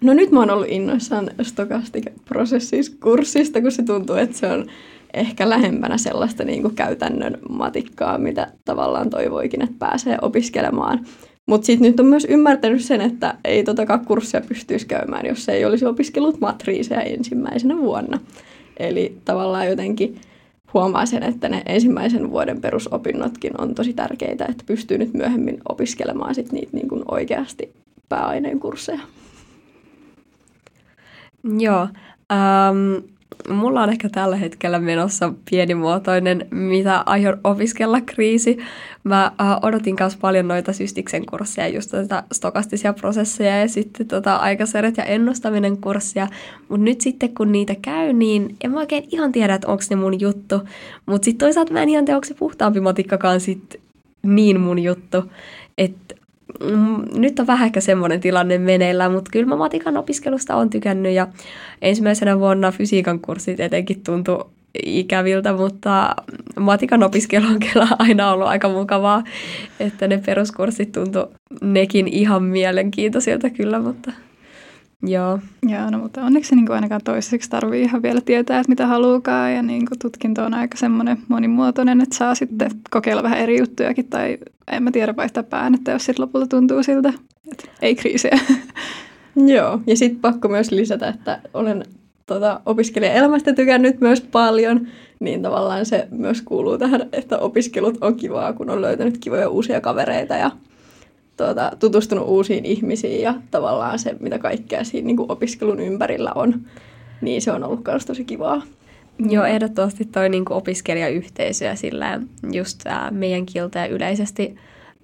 No 0.00 0.14
nyt 0.14 0.30
mä 0.30 0.40
oon 0.40 0.50
ollut 0.50 0.68
innoissaan 0.68 1.30
stokastik-prosessiskurssista, 1.42 3.60
kun 3.60 3.72
se 3.72 3.82
tuntuu, 3.82 4.16
että 4.16 4.36
se 4.36 4.46
on 4.46 4.66
ehkä 5.14 5.48
lähempänä 5.48 5.98
sellaista 5.98 6.44
niin 6.44 6.62
kuin 6.62 6.74
käytännön 6.74 7.38
matikkaa, 7.48 8.18
mitä 8.18 8.52
tavallaan 8.64 9.10
toivoikin, 9.10 9.62
että 9.62 9.76
pääsee 9.78 10.18
opiskelemaan. 10.22 11.06
Mutta 11.46 11.66
sitten 11.66 11.90
nyt 11.90 12.00
on 12.00 12.06
myös 12.06 12.26
ymmärtänyt 12.30 12.84
sen, 12.84 13.00
että 13.00 13.34
ei 13.44 13.64
totakaan 13.64 14.06
kurssia 14.06 14.40
pystyisi 14.40 14.86
käymään, 14.86 15.26
jos 15.26 15.48
ei 15.48 15.64
olisi 15.64 15.86
opiskellut 15.86 16.40
matriiseja 16.40 17.00
ensimmäisenä 17.00 17.78
vuonna. 17.78 18.20
Eli 18.76 19.18
tavallaan 19.24 19.68
jotenkin 19.68 20.20
huomaa 20.74 21.06
sen, 21.06 21.22
että 21.22 21.48
ne 21.48 21.62
ensimmäisen 21.66 22.30
vuoden 22.30 22.60
perusopinnotkin 22.60 23.60
on 23.60 23.74
tosi 23.74 23.92
tärkeitä, 23.92 24.46
että 24.48 24.64
pystyy 24.66 24.98
nyt 24.98 25.14
myöhemmin 25.14 25.58
opiskelemaan 25.68 26.34
sit 26.34 26.52
niitä 26.52 26.70
niin 26.72 26.88
kuin 26.88 27.02
oikeasti 27.10 27.72
pääaineen 28.08 28.60
kursseja. 28.60 29.00
Joo. 31.44 31.88
Um, 32.32 33.02
mulla 33.48 33.82
on 33.82 33.90
ehkä 33.90 34.08
tällä 34.08 34.36
hetkellä 34.36 34.78
menossa 34.78 35.32
pienimuotoinen, 35.50 36.46
mitä 36.50 37.02
aion 37.06 37.40
opiskella 37.44 38.00
kriisi. 38.00 38.58
Mä 39.04 39.24
äh, 39.40 39.56
odotin 39.62 39.96
kanssa 39.96 40.18
paljon 40.22 40.48
noita 40.48 40.72
systiksen 40.72 41.26
kursseja, 41.26 41.68
just 41.68 41.90
tätä 41.90 42.22
stokastisia 42.32 42.92
prosesseja 42.92 43.60
ja 43.60 43.68
sitten 43.68 44.06
tota 44.06 44.36
aikasarjat 44.36 44.96
ja 44.96 45.04
ennustaminen 45.04 45.76
kurssia. 45.76 46.28
Mutta 46.68 46.84
nyt 46.84 47.00
sitten 47.00 47.34
kun 47.34 47.52
niitä 47.52 47.74
käy, 47.82 48.12
niin 48.12 48.56
en 48.64 48.70
mä 48.70 48.78
oikein 48.78 49.08
ihan 49.12 49.32
tiedä, 49.32 49.54
että 49.54 49.68
onko 49.68 49.82
ne 49.90 49.96
mun 49.96 50.20
juttu. 50.20 50.60
Mutta 51.06 51.24
sitten 51.24 51.46
toisaalta 51.46 51.72
mä 51.72 51.82
en 51.82 51.88
ihan 51.88 52.04
tiedä, 52.04 52.16
onko 52.16 52.28
se 52.28 52.34
puhtaampi 52.34 52.80
matikkakaan 52.80 53.40
sit 53.40 53.80
niin 54.22 54.60
mun 54.60 54.78
juttu. 54.78 55.24
Että 55.78 56.14
nyt 57.14 57.38
on 57.38 57.46
vähän 57.46 57.66
ehkä 57.66 57.80
semmoinen 57.80 58.20
tilanne 58.20 58.58
meneillään, 58.58 59.12
mutta 59.12 59.30
kyllä 59.30 59.46
mä 59.46 59.56
matikan 59.56 59.96
opiskelusta 59.96 60.56
on 60.56 60.70
tykännyt 60.70 61.12
ja 61.12 61.26
ensimmäisenä 61.82 62.38
vuonna 62.38 62.72
fysiikan 62.72 63.20
kurssit 63.20 63.60
etenkin 63.60 64.00
tuntui 64.04 64.44
ikäviltä, 64.86 65.52
mutta 65.52 66.14
matikan 66.60 67.02
opiskelu 67.02 67.46
on 67.46 67.60
kyllä 67.72 67.88
aina 67.98 68.32
ollut 68.32 68.46
aika 68.48 68.68
mukavaa, 68.68 69.24
että 69.80 70.08
ne 70.08 70.22
peruskurssit 70.26 70.92
tuntui 70.92 71.28
nekin 71.60 72.08
ihan 72.08 72.42
mielenkiintoisilta 72.42 73.50
kyllä, 73.50 73.80
mutta 73.80 74.12
Joo. 75.02 75.38
Joo, 75.68 75.90
no 75.90 75.98
mutta 75.98 76.22
onneksi 76.22 76.54
niin 76.54 76.66
kuin 76.66 76.74
ainakaan 76.74 77.00
toiseksi 77.04 77.50
tarvii 77.50 77.82
ihan 77.82 78.02
vielä 78.02 78.20
tietää, 78.20 78.60
että 78.60 78.70
mitä 78.70 78.86
haluukaan 78.86 79.54
ja 79.54 79.62
niin 79.62 79.86
kuin 79.86 79.98
tutkinto 79.98 80.44
on 80.44 80.54
aika 80.54 80.76
semmoinen 80.76 81.18
monimuotoinen, 81.28 82.00
että 82.00 82.16
saa 82.16 82.34
sitten 82.34 82.70
kokeilla 82.90 83.22
vähän 83.22 83.38
eri 83.38 83.58
juttujakin 83.58 84.08
tai 84.08 84.38
en 84.72 84.82
mä 84.82 84.90
tiedä 84.90 85.16
vaihtaa 85.16 85.44
että 85.74 85.90
jos 85.90 86.04
sitten 86.04 86.22
lopulta 86.22 86.46
tuntuu 86.46 86.82
siltä, 86.82 87.12
että 87.52 87.64
ei 87.82 87.94
kriisiä. 87.94 88.38
Joo, 89.54 89.80
ja 89.86 89.96
sitten 89.96 90.20
pakko 90.20 90.48
myös 90.48 90.70
lisätä, 90.70 91.08
että 91.08 91.40
olen 91.54 91.84
tota, 92.26 92.60
opiskelijaelämästä 92.66 93.52
tykännyt 93.52 94.00
myös 94.00 94.20
paljon, 94.20 94.86
niin 95.20 95.42
tavallaan 95.42 95.86
se 95.86 96.08
myös 96.10 96.42
kuuluu 96.42 96.78
tähän, 96.78 97.08
että 97.12 97.38
opiskelut 97.38 97.98
on 98.00 98.16
kivaa, 98.16 98.52
kun 98.52 98.70
on 98.70 98.82
löytänyt 98.82 99.18
kivoja 99.18 99.48
uusia 99.48 99.80
kavereita 99.80 100.34
ja 100.34 100.50
tuota, 101.38 101.72
tutustunut 101.78 102.28
uusiin 102.28 102.64
ihmisiin 102.64 103.22
ja 103.22 103.34
tavallaan 103.50 103.98
se, 103.98 104.16
mitä 104.20 104.38
kaikkea 104.38 104.84
siinä 104.84 105.06
niin 105.06 105.16
kuin 105.16 105.32
opiskelun 105.32 105.80
ympärillä 105.80 106.32
on, 106.34 106.60
niin 107.20 107.42
se 107.42 107.52
on 107.52 107.64
ollut 107.64 107.84
myös 107.86 108.06
tosi 108.06 108.24
kivaa. 108.24 108.62
Joo, 109.18 109.44
ehdottomasti 109.44 110.04
toi 110.04 110.28
niin 110.28 110.44
kuin 110.44 110.56
opiskelijayhteisö 110.56 111.64
ja 111.64 111.76
sillä 111.76 112.20
just 112.52 112.86
ää, 112.86 113.10
meidän 113.10 113.46
kilta 113.46 113.78
ja 113.78 113.86
yleisesti 113.86 114.56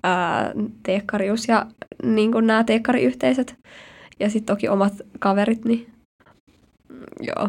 ää, 0.03 0.53
teekkarius 0.83 1.49
ja 1.49 1.67
niin 2.03 2.33
kuin 2.33 2.47
nämä 2.47 2.65
teekkariyhteisöt 2.65 3.55
ja 4.21 4.31
sitten 4.31 4.57
toki 4.57 4.69
omat 4.69 4.93
kaverit, 5.19 5.65
niin 5.65 5.87
joo, 7.21 7.49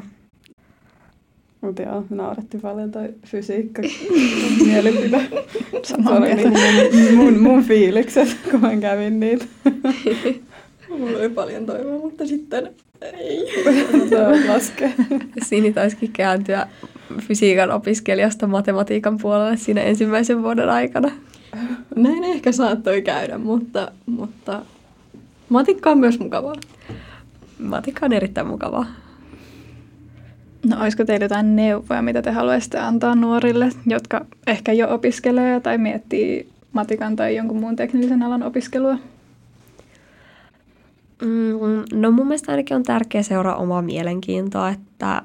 mutta 1.66 1.82
joo, 1.82 2.04
nauretti 2.10 2.58
paljon 2.58 2.92
toi 2.92 3.14
fysiikka 3.26 3.82
mielipide. 4.66 5.22
Se 5.84 5.96
oli 6.06 6.36
niin 6.36 6.50
mun, 7.16 7.34
mun, 7.34 7.40
mun 7.40 7.64
fiilikset, 7.64 8.38
kun 8.52 8.62
mä 8.62 8.76
kävin 8.76 9.20
niitä. 9.20 9.46
Mulla 10.90 11.18
oli 11.18 11.30
paljon 11.30 11.66
toivoa, 11.66 12.00
mutta 12.00 12.28
sitten 12.28 12.72
ei. 13.02 13.48
Se 14.10 14.48
laskee. 14.48 14.94
Siinä 15.44 15.74
taisikin 15.74 16.12
kääntyä 16.12 16.68
fysiikan 17.22 17.72
opiskelijasta 17.72 18.48
matematiikan 18.48 19.18
puolelle 19.18 19.58
siinä 19.58 19.82
ensimmäisen 19.82 20.44
vuoden 20.44 20.70
aikana. 20.70 21.12
Näin 21.96 22.24
ehkä 22.24 22.52
saattoi 22.52 23.02
käydä, 23.02 23.38
mutta, 23.38 23.92
mutta 24.06 24.62
matikka 25.50 25.90
on 25.90 25.98
myös 25.98 26.20
mukavaa. 26.20 26.56
Matikka 27.60 28.06
on 28.06 28.14
erittäin 28.14 28.48
mukavaa. 28.48 28.86
No 30.70 30.82
olisiko 30.82 31.06
teillä 31.06 31.26
jotain 31.26 31.56
neuvoja, 31.56 32.02
mitä 32.02 32.22
te 32.22 32.32
haluaisitte 32.32 32.80
antaa 32.80 33.16
nuorille, 33.16 33.70
jotka 33.86 34.26
ehkä 34.48 34.74
jo 34.74 34.94
opiskelee 34.94 35.60
tai 35.60 35.78
miettii 35.78 36.50
matikan 36.74 37.16
tai 37.16 37.36
jonkun 37.36 37.60
muun 37.60 37.76
teknillisen 37.76 38.24
alan 38.24 38.44
opiskelua? 38.44 38.98
Mm, 41.22 41.84
no 41.94 42.12
mun 42.12 42.28
mielestä 42.28 42.52
ainakin 42.52 42.76
on 42.76 42.84
tärkeää 42.84 43.24
seuraa 43.24 43.56
omaa 43.56 43.82
mielenkiintoa, 43.82 44.70
että 44.70 45.22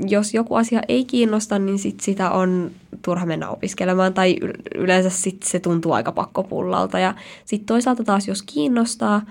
jos 0.00 0.34
joku 0.34 0.54
asia 0.54 0.82
ei 0.88 1.04
kiinnosta, 1.04 1.58
niin 1.58 1.78
sit 1.78 2.00
sitä 2.00 2.30
on 2.30 2.70
turha 3.02 3.26
mennä 3.26 3.48
opiskelemaan 3.48 4.14
tai 4.14 4.36
yleensä 4.74 5.10
sit 5.10 5.42
se 5.42 5.60
tuntuu 5.60 5.92
aika 5.92 6.12
pakkopullalta. 6.12 6.98
Ja 6.98 7.14
sitten 7.44 7.66
toisaalta 7.66 8.04
taas 8.04 8.28
jos 8.28 8.42
kiinnostaa, 8.42 9.22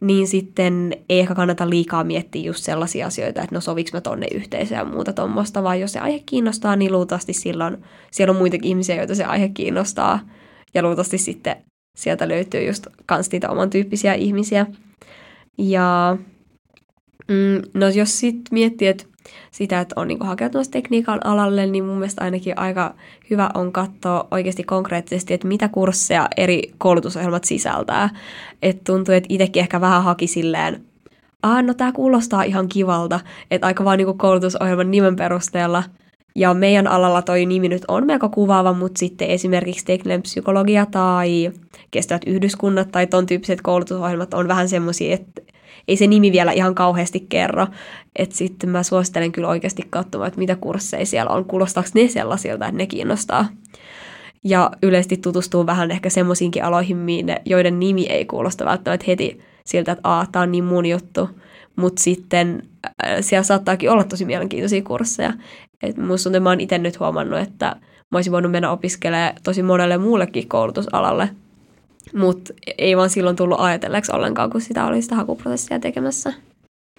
niin 0.00 0.28
sitten 0.28 0.96
ei 1.08 1.20
ehkä 1.20 1.34
kannata 1.34 1.70
liikaa 1.70 2.04
miettiä 2.04 2.42
just 2.42 2.64
sellaisia 2.64 3.06
asioita, 3.06 3.42
että 3.42 3.54
no 3.54 3.60
soviks 3.60 3.92
mä 3.92 4.00
tonne 4.00 4.26
yhteisöön 4.34 4.78
ja 4.78 4.84
muuta 4.84 5.12
tuommoista, 5.12 5.62
vaan 5.62 5.80
jos 5.80 5.92
se 5.92 5.98
aihe 5.98 6.22
kiinnostaa, 6.26 6.76
niin 6.76 6.92
luultavasti 6.92 7.32
silloin 7.32 7.76
siellä 8.10 8.30
on 8.30 8.38
muitakin 8.38 8.68
ihmisiä, 8.68 8.96
joita 8.96 9.14
se 9.14 9.24
aihe 9.24 9.48
kiinnostaa, 9.48 10.20
ja 10.74 10.82
luultavasti 10.82 11.18
sitten 11.18 11.56
sieltä 11.96 12.28
löytyy 12.28 12.66
just 12.66 12.86
kans 13.06 13.30
niitä 13.32 13.50
oman 13.50 13.70
tyyppisiä 13.70 14.14
ihmisiä. 14.14 14.66
Ja 15.58 16.16
mm, 17.28 17.62
no 17.74 17.88
jos 17.88 18.20
sitten 18.20 18.44
miettii, 18.50 18.88
että 18.88 19.04
sitä, 19.50 19.80
että 19.80 20.00
on 20.00 20.08
niin 20.08 20.18
hakeutumassa 20.22 20.72
tekniikan 20.72 21.26
alalle, 21.26 21.66
niin 21.66 21.84
mun 21.84 21.98
mielestä 21.98 22.24
ainakin 22.24 22.58
aika 22.58 22.94
hyvä 23.30 23.50
on 23.54 23.72
katsoa 23.72 24.28
oikeasti 24.30 24.64
konkreettisesti, 24.64 25.34
että 25.34 25.48
mitä 25.48 25.68
kursseja 25.68 26.28
eri 26.36 26.62
koulutusohjelmat 26.78 27.44
sisältää. 27.44 28.10
Että 28.62 28.82
tuntuu, 28.84 29.14
että 29.14 29.26
itsekin 29.28 29.60
ehkä 29.60 29.80
vähän 29.80 30.04
haki 30.04 30.26
silleen, 30.26 30.84
ah, 31.42 31.62
no 31.62 31.74
tämä 31.74 31.92
kuulostaa 31.92 32.42
ihan 32.42 32.68
kivalta, 32.68 33.20
että 33.50 33.66
aika 33.66 33.84
vaan 33.84 33.98
niin 33.98 34.18
koulutusohjelman 34.18 34.90
nimen 34.90 35.16
perusteella 35.16 35.82
ja 36.34 36.54
meidän 36.54 36.86
alalla 36.86 37.22
toi 37.22 37.46
nimi 37.46 37.68
nyt 37.68 37.84
on 37.88 38.06
melko 38.06 38.28
kuvaava, 38.28 38.72
mutta 38.72 38.98
sitten 38.98 39.28
esimerkiksi 39.28 39.84
tekninen 39.84 40.22
psykologia 40.22 40.86
tai 40.86 41.52
kestävät 41.90 42.22
yhdyskunnat 42.26 42.88
tai 42.92 43.06
ton 43.06 43.26
tyyppiset 43.26 43.62
koulutusohjelmat 43.62 44.34
on 44.34 44.48
vähän 44.48 44.68
semmoisia, 44.68 45.14
että 45.14 45.42
ei 45.88 45.96
se 45.96 46.06
nimi 46.06 46.32
vielä 46.32 46.52
ihan 46.52 46.74
kauheasti 46.74 47.26
kerro. 47.28 47.66
Että 48.16 48.36
sitten 48.36 48.70
mä 48.70 48.82
suosittelen 48.82 49.32
kyllä 49.32 49.48
oikeasti 49.48 49.82
katsomaan, 49.90 50.28
että 50.28 50.38
mitä 50.38 50.56
kursseja 50.56 51.06
siellä 51.06 51.30
on. 51.30 51.44
Kuulostaako 51.44 51.88
ne 51.94 52.08
sellaisilta, 52.08 52.66
että 52.66 52.78
ne 52.78 52.86
kiinnostaa. 52.86 53.48
Ja 54.44 54.70
yleisesti 54.82 55.16
tutustuu 55.16 55.66
vähän 55.66 55.90
ehkä 55.90 56.10
semmoisiinkin 56.10 56.64
aloihin, 56.64 56.98
joiden 57.44 57.80
nimi 57.80 58.06
ei 58.06 58.24
kuulosta 58.24 58.64
välttämättä 58.64 59.04
heti 59.08 59.40
siltä, 59.64 59.92
että 59.92 60.08
aah, 60.08 60.28
tämä 60.32 60.42
on 60.42 60.52
niin 60.52 60.64
mun 60.64 60.86
juttu. 60.86 61.30
Mutta 61.76 62.02
sitten 62.02 62.62
äh, 62.86 63.16
siellä 63.20 63.42
saattaakin 63.42 63.90
olla 63.90 64.04
tosi 64.04 64.24
mielenkiintoisia 64.24 64.82
kursseja. 64.82 65.32
Et 65.82 65.96
musta 65.96 66.30
on, 66.30 66.42
mä 66.42 66.48
oon 66.48 66.60
itse 66.60 66.78
nyt 66.78 67.00
huomannut, 67.00 67.40
että 67.40 67.66
mä 68.10 68.18
olisin 68.18 68.32
voinut 68.32 68.52
mennä 68.52 68.70
opiskelemaan 68.70 69.32
tosi 69.42 69.62
monelle 69.62 69.98
muullekin 69.98 70.48
koulutusalalle 70.48 71.28
mutta 72.14 72.54
ei 72.78 72.96
vaan 72.96 73.10
silloin 73.10 73.36
tullut 73.36 73.60
ajatelleeksi 73.60 74.12
ollenkaan, 74.12 74.50
kun 74.50 74.60
sitä 74.60 74.86
oli 74.86 75.02
sitä 75.02 75.14
hakuprosessia 75.14 75.78
tekemässä. 75.78 76.32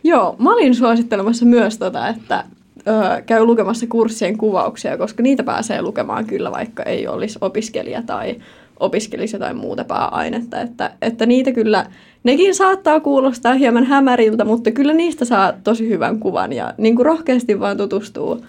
Joo, 0.04 0.36
mä 0.40 0.54
olin 0.54 0.76
suosittelemassa 0.76 1.46
myös 1.46 1.78
tota, 1.78 2.08
että 2.08 2.44
ö, 2.88 3.22
käy 3.22 3.46
lukemassa 3.46 3.88
kurssien 3.88 4.38
kuvauksia, 4.38 4.98
koska 4.98 5.24
niitä 5.24 5.44
pääsee 5.44 5.82
lukemaan 5.82 6.26
kyllä, 6.26 6.52
vaikka 6.52 6.84
ei 6.84 7.08
olisi 7.08 7.38
opiskelija 7.42 8.04
tai 8.04 8.36
opiskelisi 8.80 9.36
jotain 9.36 9.58
muuta 9.58 9.84
pääainetta. 9.84 10.62
Että, 10.62 10.92
että 11.02 11.26
niitä 11.26 11.52
kyllä, 11.52 11.86
nekin 12.24 12.56
saattaa 12.56 13.00
kuulostaa 13.00 13.54
hieman 13.54 13.84
hämäriltä, 13.84 14.46
mutta 14.46 14.72
kyllä 14.72 14.94
niistä 14.94 15.26
saa 15.26 15.54
tosi 15.64 15.90
hyvän 15.90 16.20
kuvan 16.20 16.54
ja 16.54 16.74
niin 16.78 16.96
kuin 16.96 17.06
rohkeasti 17.06 17.60
vaan 17.60 17.78
tutustuu 17.78 18.46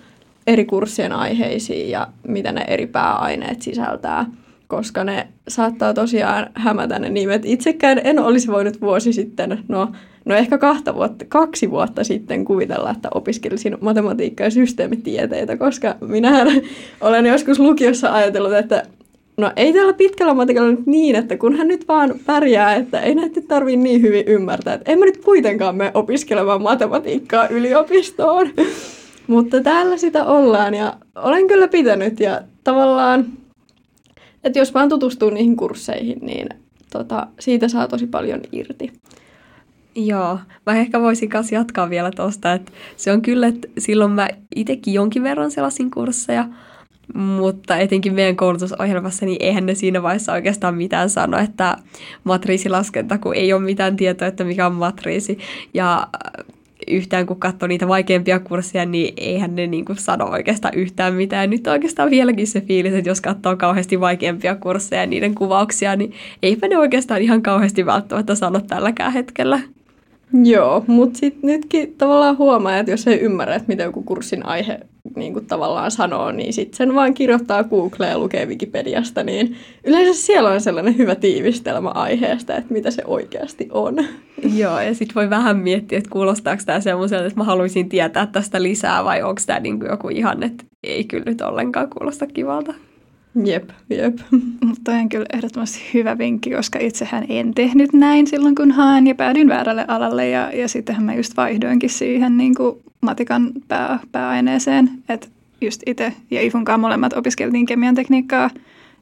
eri 0.46 0.64
kurssien 0.64 1.12
aiheisiin 1.12 1.90
ja 1.90 2.08
mitä 2.28 2.52
ne 2.52 2.64
eri 2.68 2.86
pääaineet 2.86 3.62
sisältää 3.62 4.26
koska 4.70 5.04
ne 5.04 5.28
saattaa 5.48 5.94
tosiaan 5.94 6.50
hämätä 6.54 6.98
ne 6.98 7.10
nimet. 7.10 7.42
Itsekään 7.44 8.00
en 8.04 8.18
olisi 8.18 8.48
voinut 8.48 8.80
vuosi 8.80 9.12
sitten, 9.12 9.64
no, 9.68 9.92
no 10.24 10.34
ehkä 10.34 10.58
kahta 10.58 10.94
vuotta, 10.94 11.24
kaksi 11.28 11.70
vuotta 11.70 12.04
sitten 12.04 12.44
kuvitella, 12.44 12.90
että 12.90 13.08
opiskelisin 13.14 13.78
matematiikkaa 13.80 14.46
ja 14.46 14.50
systeemitieteitä, 14.50 15.56
koska 15.56 15.96
minähän 16.00 16.48
olen 17.00 17.26
joskus 17.26 17.58
lukiossa 17.58 18.14
ajatellut, 18.14 18.52
että 18.52 18.82
no 19.36 19.52
ei 19.56 19.72
tällä 19.72 19.92
pitkällä 19.92 20.34
matikalla 20.34 20.70
nyt 20.70 20.86
niin, 20.86 21.16
että 21.16 21.36
kun 21.36 21.56
hän 21.56 21.68
nyt 21.68 21.88
vaan 21.88 22.14
pärjää, 22.26 22.74
että 22.74 23.00
ei 23.00 23.14
näitä 23.14 23.40
tarvii 23.48 23.76
niin 23.76 24.02
hyvin 24.02 24.24
ymmärtää, 24.26 24.74
että 24.74 24.92
en 24.92 24.98
mä 24.98 25.04
nyt 25.04 25.24
kuitenkaan 25.24 25.76
mene 25.76 25.90
opiskelemaan 25.94 26.62
matematiikkaa 26.62 27.48
yliopistoon. 27.48 28.50
Mutta 29.26 29.62
täällä 29.62 29.96
sitä 29.96 30.24
ollaan 30.24 30.74
ja 30.74 30.96
olen 31.14 31.46
kyllä 31.46 31.68
pitänyt 31.68 32.20
ja 32.20 32.40
tavallaan 32.64 33.26
että 34.44 34.58
jos 34.58 34.74
vaan 34.74 34.88
tutustuu 34.88 35.30
niihin 35.30 35.56
kursseihin, 35.56 36.18
niin 36.22 36.48
tota, 36.92 37.26
siitä 37.40 37.68
saa 37.68 37.88
tosi 37.88 38.06
paljon 38.06 38.40
irti. 38.52 38.92
Joo, 39.94 40.38
mä 40.66 40.76
ehkä 40.76 41.00
voisin 41.00 41.28
kanssa 41.28 41.54
jatkaa 41.54 41.90
vielä 41.90 42.10
tuosta, 42.10 42.52
että 42.52 42.72
se 42.96 43.12
on 43.12 43.22
kyllä, 43.22 43.46
että 43.46 43.68
silloin 43.78 44.12
mä 44.12 44.28
itsekin 44.56 44.94
jonkin 44.94 45.22
verran 45.22 45.50
selasin 45.50 45.90
kursseja, 45.90 46.48
mutta 47.14 47.76
etenkin 47.76 48.14
meidän 48.14 48.36
koulutusohjelmassa, 48.36 49.26
niin 49.26 49.36
eihän 49.40 49.66
ne 49.66 49.74
siinä 49.74 50.02
vaiheessa 50.02 50.32
oikeastaan 50.32 50.74
mitään 50.74 51.10
sano, 51.10 51.38
että 51.38 51.76
matriisilaskenta, 52.24 53.18
kun 53.18 53.34
ei 53.34 53.52
ole 53.52 53.62
mitään 53.62 53.96
tietoa, 53.96 54.28
että 54.28 54.44
mikä 54.44 54.66
on 54.66 54.74
matriisi. 54.74 55.38
Ja 55.74 56.08
yhtään, 56.90 57.26
kun 57.26 57.40
katsoo 57.40 57.66
niitä 57.66 57.88
vaikeampia 57.88 58.38
kursseja, 58.38 58.86
niin 58.86 59.14
eihän 59.16 59.56
ne 59.56 59.66
niin 59.66 59.84
kuin 59.84 59.96
sano 59.96 60.24
oikeastaan 60.26 60.74
yhtään 60.74 61.14
mitään. 61.14 61.50
Nyt 61.50 61.66
on 61.66 61.72
oikeastaan 61.72 62.10
vieläkin 62.10 62.46
se 62.46 62.60
fiilis, 62.60 62.94
että 62.94 63.10
jos 63.10 63.20
katsoo 63.20 63.56
kauheasti 63.56 64.00
vaikeampia 64.00 64.54
kursseja 64.54 65.02
ja 65.02 65.06
niiden 65.06 65.34
kuvauksia, 65.34 65.96
niin 65.96 66.12
eipä 66.42 66.68
ne 66.68 66.78
oikeastaan 66.78 67.22
ihan 67.22 67.42
kauheasti 67.42 67.86
välttämättä 67.86 68.34
sano 68.34 68.60
tälläkään 68.60 69.12
hetkellä. 69.12 69.60
Joo, 70.32 70.84
mutta 70.86 71.18
sitten 71.18 71.48
nytkin 71.48 71.94
tavallaan 71.98 72.38
huomaa, 72.38 72.78
että 72.78 72.90
jos 72.90 73.06
ei 73.06 73.20
ymmärrä, 73.20 73.54
että 73.54 73.68
mitä 73.68 73.82
joku 73.82 74.02
kurssin 74.02 74.46
aihe 74.46 74.80
niin 75.16 75.32
kuin 75.32 75.46
tavallaan 75.46 75.90
sanoo, 75.90 76.32
niin 76.32 76.52
sitten 76.52 76.76
sen 76.76 76.94
vaan 76.94 77.14
kirjoittaa 77.14 77.64
Googleen 77.64 78.10
ja 78.10 78.18
lukee 78.18 78.46
Wikipediasta, 78.46 79.22
niin 79.22 79.56
yleensä 79.84 80.22
siellä 80.22 80.50
on 80.50 80.60
sellainen 80.60 80.98
hyvä 80.98 81.14
tiivistelmä 81.14 81.88
aiheesta, 81.88 82.56
että 82.56 82.72
mitä 82.72 82.90
se 82.90 83.02
oikeasti 83.06 83.68
on. 83.72 83.96
Joo, 84.56 84.80
ja 84.80 84.94
sitten 84.94 85.14
voi 85.14 85.30
vähän 85.30 85.56
miettiä, 85.56 85.98
että 85.98 86.10
kuulostaako 86.10 86.62
tämä 86.66 86.80
semmoiselta, 86.80 87.26
että 87.26 87.40
mä 87.40 87.44
haluaisin 87.44 87.88
tietää 87.88 88.26
tästä 88.26 88.62
lisää, 88.62 89.04
vai 89.04 89.22
onko 89.22 89.40
tämä 89.46 89.60
niin 89.60 89.80
joku 89.90 90.08
ihan, 90.08 90.42
että 90.42 90.64
ei 90.82 91.04
kyllä 91.04 91.24
nyt 91.26 91.40
ollenkaan 91.40 91.90
kuulosta 91.90 92.26
kivalta. 92.26 92.74
Jep, 93.44 93.70
jep. 93.90 94.18
Mutta 94.66 94.92
on 94.92 95.08
kyllä 95.08 95.26
ehdottomasti 95.32 95.80
hyvä 95.94 96.18
vinkki, 96.18 96.50
koska 96.50 96.78
itsehän 96.78 97.24
en 97.28 97.54
tehnyt 97.54 97.92
näin 97.92 98.26
silloin, 98.26 98.54
kun 98.54 98.70
haen 98.70 99.06
ja 99.06 99.14
päädyin 99.14 99.48
väärälle 99.48 99.84
alalle. 99.88 100.28
Ja, 100.28 100.50
ja 100.54 100.68
sittenhän 100.68 101.04
mä 101.04 101.14
just 101.14 101.36
vaihdoinkin 101.36 101.90
siihen 101.90 102.36
niin 102.36 102.54
kuin 102.54 102.76
matikan 103.00 103.50
pää, 103.68 103.98
pääaineeseen. 104.12 104.90
Että 105.08 105.26
just 105.60 105.82
itse 105.86 106.12
ja 106.30 106.42
Ifunkaan 106.42 106.80
molemmat 106.80 107.12
opiskeltiin 107.12 107.66
kemian 107.66 107.94
tekniikkaa. 107.94 108.50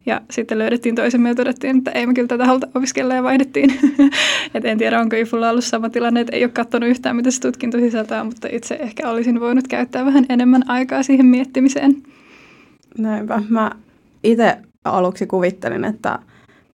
Ja 0.07 0.21
sitten 0.31 0.59
löydettiin 0.59 0.95
toisemme 0.95 1.29
ja 1.29 1.35
todettiin, 1.35 1.79
että 1.79 1.91
ei 1.91 2.07
me 2.07 2.15
kyllä 2.15 2.29
tätä 2.29 2.47
haluta 2.47 2.69
opiskella 2.75 3.15
ja 3.15 3.23
vaihdettiin. 3.23 3.75
et 4.55 4.65
en 4.65 4.79
tiedä, 4.79 5.01
onko 5.01 5.17
Ifulla 5.17 5.51
ollut 5.51 5.65
sama 5.65 5.91
tilanne, 5.91 6.21
että 6.21 6.37
ei 6.37 6.45
ole 6.45 6.51
katsonut 6.51 6.89
yhtään, 6.89 7.17
mitä 7.17 7.31
se 7.31 7.41
tutkinto 7.41 7.79
sisältää, 7.79 8.25
mutta 8.25 8.49
itse 8.53 8.75
ehkä 8.75 9.11
olisin 9.11 9.41
voinut 9.41 9.69
käyttää 9.69 10.05
vähän 10.05 10.27
enemmän 10.29 10.71
aikaa 10.71 11.03
siihen 11.03 11.27
miettimiseen. 11.27 11.97
Näinpä. 12.99 13.43
Mä 13.49 13.71
itse 14.25 14.57
aluksi 14.85 15.27
kuvittelin, 15.27 15.85
että, 15.85 16.19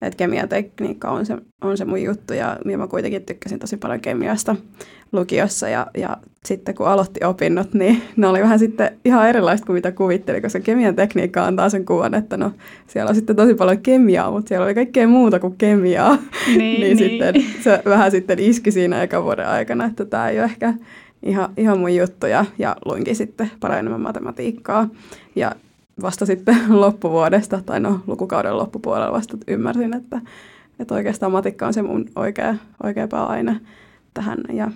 että 0.01 0.17
kemiatekniikka 0.17 1.09
on 1.09 1.25
se, 1.25 1.37
on 1.61 1.77
se 1.77 1.85
mun 1.85 2.03
juttu 2.03 2.33
ja, 2.33 2.57
mä 2.77 2.87
kuitenkin 2.87 3.25
tykkäsin 3.25 3.59
tosi 3.59 3.77
paljon 3.77 3.99
kemiasta 3.99 4.55
lukiossa 5.11 5.69
ja, 5.69 5.87
ja 5.97 6.17
sitten 6.45 6.75
kun 6.75 6.87
aloitti 6.87 7.25
opinnot, 7.25 7.73
niin 7.73 8.01
ne 8.17 8.27
oli 8.27 8.41
vähän 8.41 8.59
sitten 8.59 8.97
ihan 9.05 9.29
erilaista 9.29 9.65
kuin 9.65 9.73
mitä 9.73 9.91
kuvittelin, 9.91 10.41
koska 10.41 10.59
kemian 10.59 10.95
tekniikka 10.95 11.45
antaa 11.45 11.69
sen 11.69 11.85
kuvan, 11.85 12.13
että 12.13 12.37
no 12.37 12.51
siellä 12.87 13.09
on 13.09 13.15
sitten 13.15 13.35
tosi 13.35 13.53
paljon 13.53 13.81
kemiaa, 13.81 14.31
mutta 14.31 14.49
siellä 14.49 14.65
oli 14.65 14.75
kaikkea 14.75 15.07
muuta 15.07 15.39
kuin 15.39 15.55
kemiaa. 15.57 16.17
Niin, 16.47 16.57
niin, 16.57 16.81
niin. 16.81 16.97
sitten 16.97 17.43
se 17.63 17.81
vähän 17.85 18.11
sitten 18.11 18.39
iski 18.39 18.71
siinä 18.71 19.03
eka 19.03 19.23
vuoden 19.23 19.47
aikana, 19.47 19.85
että 19.85 20.05
tämä 20.05 20.29
ei 20.29 20.39
ole 20.39 20.45
ehkä 20.45 20.73
ihan, 21.23 21.49
ihan 21.57 21.79
mun 21.79 21.95
juttu 21.95 22.25
ja, 22.25 22.45
ja 22.59 22.75
luinkin 22.85 23.15
sitten 23.15 23.51
paljon 23.59 23.79
enemmän 23.79 24.01
matematiikkaa. 24.01 24.89
Ja 25.35 25.55
vasta 26.01 26.25
sitten 26.25 26.55
loppuvuodesta, 26.81 27.61
tai 27.65 27.79
no 27.79 27.99
lukukauden 28.07 28.57
loppupuolella 28.57 29.11
vasta 29.11 29.37
ymmärsin, 29.47 29.93
että, 29.93 30.21
että 30.79 30.95
oikeastaan 30.95 31.31
matikka 31.31 31.67
on 31.67 31.73
se 31.73 31.81
mun 31.81 32.05
oikea, 32.15 32.55
oikea 32.83 33.07
pääaine 33.07 33.59
tähän. 34.13 34.37
Ja 34.53 34.71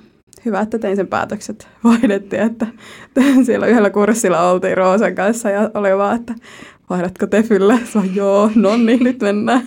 hyvä, 0.45 0.59
että 0.61 0.79
tein 0.79 0.95
sen 0.95 1.07
päätökset. 1.07 1.67
Vaihdettiin, 1.83 2.41
että 2.41 2.67
siellä 3.45 3.67
yhdellä 3.67 3.89
kurssilla 3.89 4.51
oltiin 4.51 4.77
Roosan 4.77 5.15
kanssa 5.15 5.49
ja 5.49 5.71
oli 5.73 5.97
vaan, 5.97 6.15
että 6.15 6.35
vaihdatko 6.89 7.27
Tefylle? 7.27 7.79
Se 7.85 7.97
on 7.97 8.15
joo, 8.15 8.51
no 8.55 8.77
niin, 8.77 9.03
nyt 9.03 9.21
mennään. 9.21 9.61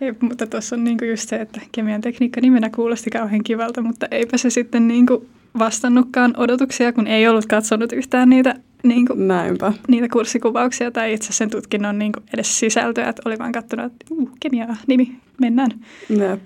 Ei, 0.00 0.12
mutta 0.20 0.46
tuossa 0.46 0.76
on 0.76 0.84
niinku 0.84 1.04
just 1.04 1.28
se, 1.28 1.36
että 1.36 1.60
kemian 1.72 2.00
tekniikka 2.00 2.40
nimenä 2.40 2.70
kuulosti 2.70 3.10
kauhean 3.10 3.44
kivalta, 3.44 3.82
mutta 3.82 4.06
eipä 4.10 4.36
se 4.36 4.50
sitten 4.50 4.88
niinku 4.88 5.26
vastannutkaan 5.58 6.34
odotuksia, 6.36 6.92
kun 6.92 7.06
ei 7.06 7.28
ollut 7.28 7.46
katsonut 7.46 7.92
yhtään 7.92 8.28
niitä 8.28 8.54
niin 8.82 9.06
kuin, 9.06 9.28
Näinpä. 9.28 9.72
niitä 9.88 10.08
kurssikuvauksia 10.12 10.90
tai 10.90 11.12
itse 11.12 11.32
sen 11.32 11.50
tutkinnon 11.50 11.98
niin 11.98 12.12
kuin 12.12 12.24
edes 12.34 12.58
sisältöä, 12.58 13.08
että 13.08 13.22
oli 13.24 13.38
vaan 13.38 13.52
katsonut, 13.52 13.86
että 13.86 14.06
uh, 14.10 14.30
kemiaa, 14.40 14.76
nimi, 14.86 15.16
mennään. 15.40 15.70
Näin. 16.08 16.40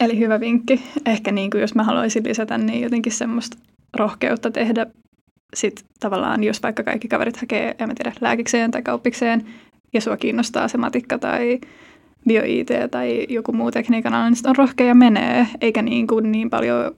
Eli 0.00 0.18
hyvä 0.18 0.40
vinkki. 0.40 0.82
Ehkä 1.06 1.32
niin 1.32 1.50
kuin 1.50 1.60
jos 1.60 1.74
mä 1.74 1.82
haluaisin 1.82 2.24
lisätä, 2.24 2.58
niin 2.58 2.82
jotenkin 2.82 3.12
semmoista 3.12 3.58
rohkeutta 3.96 4.50
tehdä 4.50 4.86
sit 5.54 5.84
tavallaan, 6.00 6.44
jos 6.44 6.62
vaikka 6.62 6.82
kaikki 6.82 7.08
kaverit 7.08 7.36
hakee, 7.36 7.74
en 7.78 7.88
mä 7.88 7.94
tiedä, 7.94 8.12
lääkikseen 8.20 8.70
tai 8.70 8.82
kauppikseen, 8.82 9.46
ja 9.92 10.00
sua 10.00 10.16
kiinnostaa 10.16 10.68
se 10.68 10.78
matikka 10.78 11.18
tai 11.18 11.60
bio-IT 12.28 12.68
tai 12.90 13.26
joku 13.28 13.52
muu 13.52 13.70
tekniikan 13.70 14.14
ala, 14.14 14.30
niin 14.30 14.48
on 14.48 14.56
rohkea 14.56 14.86
ja 14.86 14.94
menee, 14.94 15.46
eikä 15.60 15.82
niin, 15.82 16.06
kuin 16.06 16.32
niin 16.32 16.50
paljon 16.50 16.94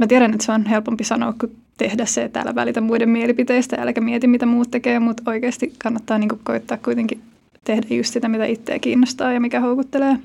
Mä 0.00 0.06
tiedän, 0.06 0.30
että 0.32 0.44
se 0.46 0.52
on 0.52 0.66
helpompi 0.66 1.04
sanoa 1.04 1.34
kuin 1.40 1.56
tehdä 1.78 2.06
se, 2.06 2.22
että 2.22 2.40
älä 2.40 2.54
välitä 2.54 2.80
muiden 2.80 3.08
mielipiteistä, 3.08 3.76
äläkä 3.80 4.00
mieti, 4.00 4.26
mitä 4.26 4.46
muut 4.46 4.70
tekee, 4.70 4.98
mutta 4.98 5.22
oikeasti 5.26 5.72
kannattaa 5.82 6.18
niin 6.18 6.30
koittaa 6.44 6.78
kuitenkin 6.84 7.20
tehdä 7.64 7.86
just 7.90 8.12
sitä, 8.12 8.28
mitä 8.28 8.44
itseä 8.44 8.78
kiinnostaa 8.78 9.32
ja 9.32 9.40
mikä 9.40 9.60
houkuttelee. 9.60 10.16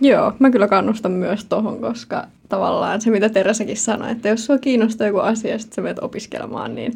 Joo, 0.00 0.32
mä 0.38 0.50
kyllä 0.50 0.68
kannustan 0.68 1.12
myös 1.12 1.44
tohon, 1.44 1.80
koska 1.80 2.26
tavallaan 2.48 3.00
se, 3.00 3.10
mitä 3.10 3.28
Teresakin 3.28 3.76
sanoi, 3.76 4.10
että 4.10 4.28
jos 4.28 4.46
sua 4.46 4.58
kiinnostaa 4.58 5.06
joku 5.06 5.18
asia 5.18 5.50
ja 5.50 5.58
sitten 5.58 5.74
sä 5.74 5.82
menet 5.82 5.98
opiskelemaan, 5.98 6.74
niin 6.74 6.92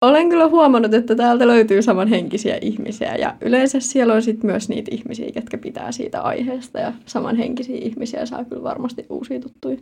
olen 0.00 0.28
kyllä 0.28 0.48
huomannut, 0.48 0.94
että 0.94 1.14
täältä 1.14 1.46
löytyy 1.46 1.82
samanhenkisiä 1.82 2.58
ihmisiä 2.60 3.14
ja 3.16 3.34
yleensä 3.40 3.80
siellä 3.80 4.14
on 4.14 4.22
sitten 4.22 4.50
myös 4.50 4.68
niitä 4.68 4.90
ihmisiä, 4.94 5.28
jotka 5.34 5.58
pitää 5.58 5.92
siitä 5.92 6.20
aiheesta 6.20 6.78
ja 6.78 6.92
samanhenkisiä 7.06 7.78
ihmisiä 7.80 8.26
saa 8.26 8.44
kyllä 8.44 8.62
varmasti 8.62 9.06
uusia 9.08 9.40
tuttuja. 9.40 9.78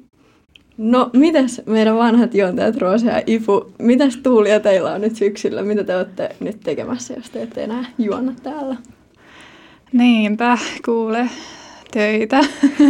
No, 0.79 1.11
mitäs 1.13 1.63
meidän 1.67 1.97
vanhat 1.97 2.35
juontajat 2.35 2.77
Roosa 2.77 3.07
ja 3.07 3.23
Ifu, 3.27 3.73
mitäs 3.79 4.17
tuulia 4.17 4.61
teillä 4.61 4.93
on 4.93 5.01
nyt 5.01 5.17
syksyllä? 5.17 5.63
Mitä 5.63 5.85
te 5.85 5.97
olette 5.97 6.37
nyt 6.41 6.61
tekemässä, 6.61 7.15
jos 7.15 7.31
te 7.31 7.43
ette 7.43 7.65
enää 7.65 7.85
juonna 7.99 8.33
täällä? 8.43 8.77
Niinpä, 9.93 10.59
kuule, 10.85 11.29
töitä, 11.91 12.41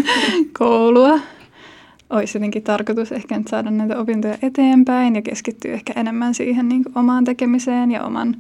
koulua. 0.59 1.21
Olisi 2.11 2.39
jotenkin 2.39 2.63
tarkoitus 2.63 3.13
ehkä 3.13 3.39
nyt 3.39 3.49
saada 3.49 3.71
näitä 3.71 3.99
opintoja 3.99 4.39
eteenpäin 4.43 5.17
ja 5.17 5.23
keskittyä 5.23 5.73
ehkä 5.73 5.93
enemmän 5.97 6.35
siihen 6.35 6.69
niin 6.69 6.85
omaan 6.95 7.25
tekemiseen 7.25 7.91
ja 7.91 8.05
oman 8.05 8.37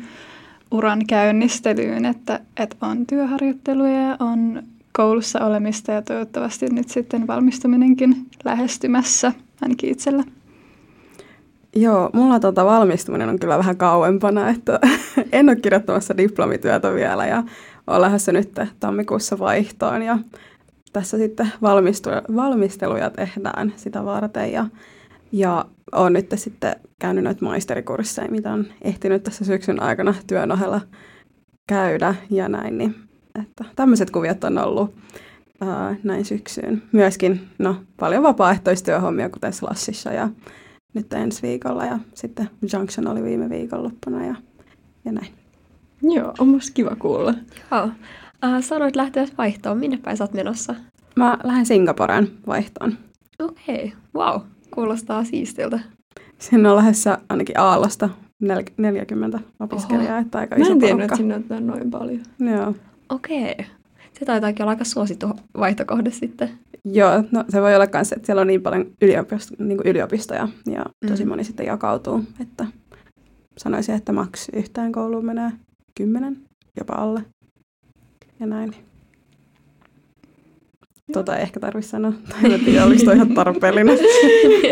uran 0.70 1.06
käynnistelyyn, 1.06 2.04
että, 2.04 2.40
että 2.56 2.76
on 2.86 3.06
työharjoitteluja 3.06 4.00
ja 4.00 4.16
on 4.20 4.62
koulussa 4.96 5.44
olemista 5.44 5.92
ja 5.92 6.02
toivottavasti 6.02 6.66
nyt 6.66 6.88
sitten 6.88 7.26
valmistuminenkin 7.26 8.26
lähestymässä, 8.44 9.32
ainakin 9.62 9.90
itsellä. 9.90 10.24
Joo, 11.76 12.10
mulla 12.12 12.40
tota 12.40 12.64
valmistuminen 12.64 13.28
on 13.28 13.38
kyllä 13.38 13.58
vähän 13.58 13.76
kauempana, 13.76 14.50
että 14.50 14.80
en 15.32 15.48
ole 15.48 15.56
kirjoittamassa 15.56 16.16
diplomityötä 16.16 16.94
vielä 16.94 17.26
ja 17.26 17.42
olen 17.86 18.00
lähdössä 18.00 18.32
nyt 18.32 18.52
tammikuussa 18.80 19.38
vaihtoon 19.38 20.02
ja 20.02 20.18
tässä 20.92 21.18
sitten 21.18 21.52
valmisteluja 22.34 23.10
tehdään 23.10 23.72
sitä 23.76 24.04
varten 24.04 24.52
ja, 24.52 24.66
ja 25.32 25.64
olen 25.92 26.12
nyt 26.12 26.26
sitten 26.34 26.76
käynyt 26.98 27.24
noita 27.24 27.44
maisterikursseja, 27.44 28.30
mitä 28.30 28.52
on 28.52 28.66
ehtinyt 28.82 29.22
tässä 29.22 29.44
syksyn 29.44 29.82
aikana 29.82 30.14
työn 30.26 30.52
ohella 30.52 30.80
käydä 31.66 32.14
ja 32.30 32.48
näin, 32.48 32.78
niin 32.78 33.03
että 33.42 33.64
tämmöiset 33.76 34.10
kuviot 34.10 34.44
on 34.44 34.58
ollut 34.58 34.94
ää, 35.60 35.96
näin 36.02 36.24
syksyyn. 36.24 36.82
Myöskin 36.92 37.40
no, 37.58 37.76
paljon 38.00 38.22
vapaaehtoistyöhommia, 38.22 39.30
kuten 39.30 39.52
Slashissa 39.52 40.12
ja 40.12 40.28
nyt 40.94 41.12
ensi 41.12 41.42
viikolla 41.42 41.84
ja 41.84 41.98
sitten 42.14 42.50
Junction 42.72 43.08
oli 43.08 43.22
viime 43.22 43.50
viikonloppuna 43.50 44.26
ja, 44.26 44.34
ja 45.04 45.12
näin. 45.12 45.28
Joo, 46.02 46.34
on 46.38 46.48
musta 46.48 46.72
kiva 46.74 46.96
kuulla. 46.96 47.34
Joo. 47.70 47.84
Uh, 47.84 48.60
sanoit 48.60 48.96
lähteä 48.96 49.26
vaihtoon. 49.38 49.78
Minne 49.78 49.96
päin 49.96 50.16
sä 50.16 50.24
oot 50.24 50.32
menossa? 50.32 50.74
Mä 51.16 51.38
lähden 51.44 51.66
Singaporeen 51.66 52.30
vaihtoon. 52.46 52.98
Okei, 53.38 53.84
okay. 53.84 53.90
wow. 54.14 54.40
Kuulostaa 54.70 55.24
siistiltä. 55.24 55.80
Sinne 56.38 56.70
on 56.70 56.76
lähdössä 56.76 57.18
ainakin 57.28 57.60
Aallosta 57.60 58.08
40 58.78 59.40
opiskelijaa, 59.60 60.12
Oho. 60.12 60.20
että 60.20 60.38
aika 60.38 60.56
iso 60.56 60.64
Mä 60.64 60.72
en 60.72 60.78
tiennyt, 60.78 61.04
että 61.04 61.16
sinne 61.16 61.34
on 61.50 61.66
noin 61.66 61.90
paljon. 61.90 62.20
Joo. 62.40 62.74
Okei. 63.08 63.54
Se 64.18 64.24
taitaakin 64.24 64.62
olla 64.62 64.70
aika 64.70 64.84
suosittu 64.84 65.26
vaihtokohde 65.58 66.10
sitten. 66.10 66.50
Joo, 66.84 67.24
no 67.32 67.44
se 67.48 67.62
voi 67.62 67.74
olla 67.74 67.86
myös, 67.94 68.12
että 68.12 68.26
siellä 68.26 68.40
on 68.40 68.46
niin 68.46 68.62
paljon 68.62 68.86
yliopisto, 69.02 69.54
niin 69.58 69.78
kuin 69.78 69.86
yliopistoja 69.86 70.48
ja 70.66 70.84
tosi 71.08 71.24
mm. 71.24 71.28
moni 71.28 71.44
sitten 71.44 71.66
jakautuu, 71.66 72.24
että 72.40 72.66
sanoisin, 73.58 73.94
että 73.94 74.12
maks 74.12 74.48
yhteen 74.52 74.92
kouluun 74.92 75.24
menee 75.24 75.50
kymmenen, 75.94 76.36
jopa 76.78 76.94
alle 76.94 77.24
ja 78.40 78.46
näin. 78.46 78.74
Tota 81.12 81.36
ei 81.36 81.42
ehkä 81.42 81.60
tarvitse 81.60 81.90
sanoa, 81.90 82.12
tai 82.28 82.52
en 82.52 82.64
tiedä, 82.64 82.84
oliko 82.84 83.04
toi 83.04 83.14
ihan 83.14 83.34
tarpeellinen 83.34 83.98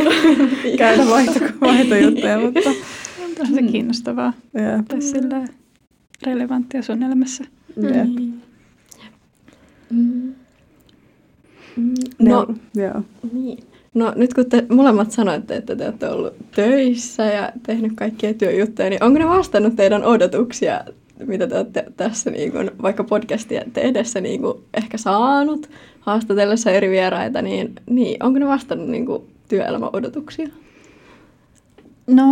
käydä 0.78 1.06
vaihto, 1.06 1.40
vaihtojuttuja, 1.60 2.38
mutta... 2.40 2.70
On 3.40 3.54
se 3.54 3.62
kiinnostavaa. 3.62 4.32
Yeah. 4.58 4.84
Tai 4.88 5.02
sillä 5.02 5.44
relevanttia 6.22 6.82
sun 6.82 7.02
elämässä. 7.02 7.44
Jep. 7.76 8.08
Mm. 9.90 10.34
Mm. 11.76 11.94
No, 12.18 12.46
joo. 12.74 13.02
Niin. 13.32 13.58
No 13.94 14.12
nyt 14.16 14.34
kun 14.34 14.46
te 14.48 14.66
molemmat 14.68 15.10
sanoitte, 15.10 15.56
että 15.56 15.76
te 15.76 15.84
olette 15.84 16.08
ollut 16.08 16.34
töissä 16.54 17.24
ja 17.24 17.52
tehnyt 17.62 17.92
kaikkia 17.94 18.34
työjuttuja, 18.34 18.90
niin 18.90 19.04
onko 19.04 19.18
ne 19.18 19.28
vastannut 19.28 19.76
teidän 19.76 20.04
odotuksia, 20.04 20.84
mitä 21.26 21.46
te 21.46 21.56
olette 21.56 21.84
tässä 21.96 22.30
niin 22.30 22.52
kuin, 22.52 22.70
vaikka 22.82 23.04
podcastia 23.04 23.62
tehdessä 23.72 24.20
niin 24.20 24.40
kuin, 24.40 24.58
ehkä 24.74 24.98
saanut 24.98 25.70
haastatellessa 26.00 26.70
eri 26.70 26.90
vieraita, 26.90 27.42
niin, 27.42 27.74
niin 27.90 28.22
onko 28.22 28.38
ne 28.38 28.46
vastannut 28.46 28.88
niin 28.88 29.06
kuin, 29.06 29.22
työelämän 29.48 29.90
odotuksia? 29.92 30.48
No 32.12 32.24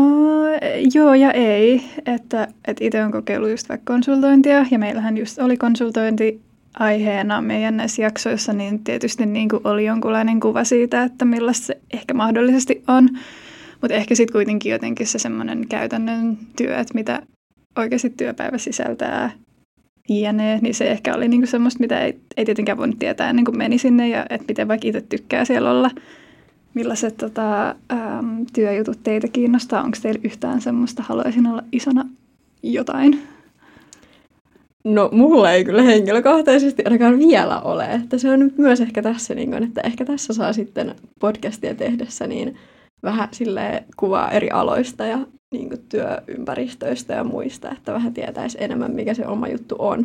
joo 0.95 1.14
ja 1.14 1.33
ei, 1.33 1.83
että, 2.07 2.49
että 2.69 2.85
itse 2.85 3.01
olen 3.01 3.12
kokeillut 3.12 3.51
just 3.51 3.69
vaikka 3.69 3.93
konsultointia 3.93 4.66
ja 4.71 4.79
meillähän 4.79 5.19
just 5.19 5.38
oli 5.38 5.57
konsultointi 5.57 6.40
aiheena 6.79 7.40
meidän 7.40 7.77
näissä 7.77 8.03
jaksoissa, 8.03 8.53
niin 8.53 8.85
tietysti 8.85 9.27
niin 9.27 9.49
kuin 9.49 9.61
oli 9.64 9.85
jonkunlainen 9.85 10.40
kuva 10.40 10.64
siitä, 10.64 11.03
että 11.03 11.25
millaista 11.25 11.66
se 11.66 11.81
ehkä 11.93 12.14
mahdollisesti 12.14 12.83
on. 12.88 13.09
Mutta 13.81 13.95
ehkä 13.95 14.14
sitten 14.14 14.33
kuitenkin 14.33 14.73
jotenkin 14.73 15.07
se 15.07 15.19
semmoinen 15.19 15.69
käytännön 15.69 16.38
työ, 16.57 16.79
että 16.79 16.95
mitä 16.95 17.23
oikeasti 17.79 18.11
työpäivä 18.11 18.59
sisältää 18.59 19.31
jne, 20.09 20.59
niin 20.62 20.75
se 20.75 20.90
ehkä 20.90 21.14
oli 21.14 21.29
niinku 21.29 21.47
semmoista, 21.47 21.81
mitä 21.81 22.01
ei, 22.01 22.21
ei 22.37 22.45
tietenkään 22.45 22.79
voinut 22.79 22.99
tietää 22.99 23.31
ennen 23.31 23.45
kuin 23.45 23.59
meni 23.59 23.79
sinne 23.79 24.09
ja 24.09 24.27
että 24.31 24.45
miten 24.49 24.69
vaikka 24.69 24.88
itse 24.88 25.01
tykkää 25.01 25.45
siellä 25.45 25.71
olla. 25.71 25.90
Millaiset 26.74 27.16
tota, 27.16 27.68
äm, 27.68 28.46
työjutut 28.52 28.98
teitä 29.02 29.28
kiinnostaa? 29.28 29.83
Onko 29.83 29.98
teillä 30.02 30.20
yhtään 30.24 30.61
semmoista, 30.61 31.02
haluaisin 31.02 31.46
olla 31.46 31.62
isona 31.72 32.04
jotain? 32.62 33.22
No 34.85 35.09
mulla 35.12 35.52
ei 35.52 35.64
kyllä 35.64 35.83
henkilökohtaisesti 35.83 36.83
ainakaan 36.85 37.18
vielä 37.18 37.61
ole. 37.61 37.85
Että 37.85 38.18
se 38.18 38.30
on 38.30 38.40
nyt 38.40 38.59
myös 38.59 38.80
ehkä 38.80 39.02
tässä, 39.02 39.35
niin 39.35 39.50
kun, 39.50 39.62
että 39.62 39.80
ehkä 39.80 40.04
tässä 40.04 40.33
saa 40.33 40.52
sitten 40.52 40.94
podcastia 41.20 41.74
tehdessä 41.74 42.26
niin 42.26 42.56
vähän 43.02 43.28
sille 43.33 43.85
kuvaa 43.96 44.30
eri 44.30 44.50
aloista 44.50 45.06
ja 45.06 45.18
niin 45.52 45.70
työympäristöistä 45.88 47.14
ja 47.14 47.24
muista, 47.24 47.70
että 47.70 47.92
vähän 47.92 48.14
tietäisi 48.14 48.59
enemmän, 48.61 48.92
mikä 48.92 49.14
se 49.14 49.26
oma 49.26 49.48
juttu 49.48 49.76
on. 49.78 50.04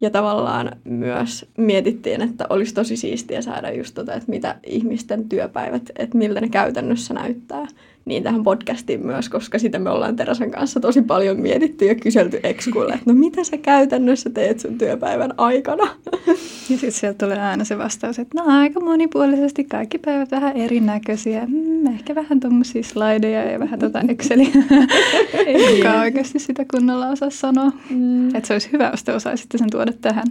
Ja 0.00 0.10
tavallaan 0.10 0.76
myös 0.84 1.46
mietittiin, 1.56 2.22
että 2.22 2.46
olisi 2.50 2.74
tosi 2.74 2.96
siistiä 2.96 3.42
saada 3.42 3.72
just 3.72 3.94
tota, 3.94 4.14
että 4.14 4.30
mitä 4.30 4.56
ihmisten 4.66 5.28
työpäivät, 5.28 5.82
että 5.98 6.18
miltä 6.18 6.40
ne 6.40 6.48
käytännössä 6.48 7.14
näyttää 7.14 7.66
niin 8.06 8.22
tähän 8.22 8.42
podcastiin 8.42 9.06
myös, 9.06 9.28
koska 9.28 9.58
sitä 9.58 9.78
me 9.78 9.90
ollaan 9.90 10.16
Terasan 10.16 10.50
kanssa 10.50 10.80
tosi 10.80 11.02
paljon 11.02 11.40
mietitty 11.40 11.84
ja 11.84 11.94
kyselty 11.94 12.40
ekskuille, 12.42 12.94
että 12.94 13.12
no 13.12 13.14
mitä 13.14 13.44
sä 13.44 13.56
käytännössä 13.56 14.30
teet 14.30 14.60
sun 14.60 14.78
työpäivän 14.78 15.34
aikana? 15.38 15.84
Ja 16.70 16.76
sitten 16.76 16.92
sieltä 16.92 17.26
tulee 17.26 17.42
aina 17.42 17.64
se 17.64 17.78
vastaus, 17.78 18.18
että 18.18 18.42
no 18.42 18.58
aika 18.58 18.80
monipuolisesti 18.80 19.64
kaikki 19.64 19.98
päivät 19.98 20.30
vähän 20.30 20.56
erinäköisiä. 20.56 21.46
Mm, 21.46 21.86
ehkä 21.86 22.14
vähän 22.14 22.40
tuommoisia 22.40 22.82
slideja 22.82 23.52
ja 23.52 23.58
vähän 23.58 23.78
tota 23.78 24.00
Exceliä. 24.08 24.48
Ei 25.46 25.76
kukaan 25.76 26.00
oikeasti 26.00 26.38
sitä 26.38 26.64
kunnolla 26.70 27.08
osaa 27.08 27.30
sanoa. 27.30 27.72
Mm. 27.90 28.28
Että 28.28 28.46
se 28.46 28.52
olisi 28.52 28.72
hyvä, 28.72 28.88
jos 28.90 29.04
te 29.04 29.12
osaisitte 29.12 29.58
sen 29.58 29.70
tuoda 29.70 29.92
tähän. 30.00 30.26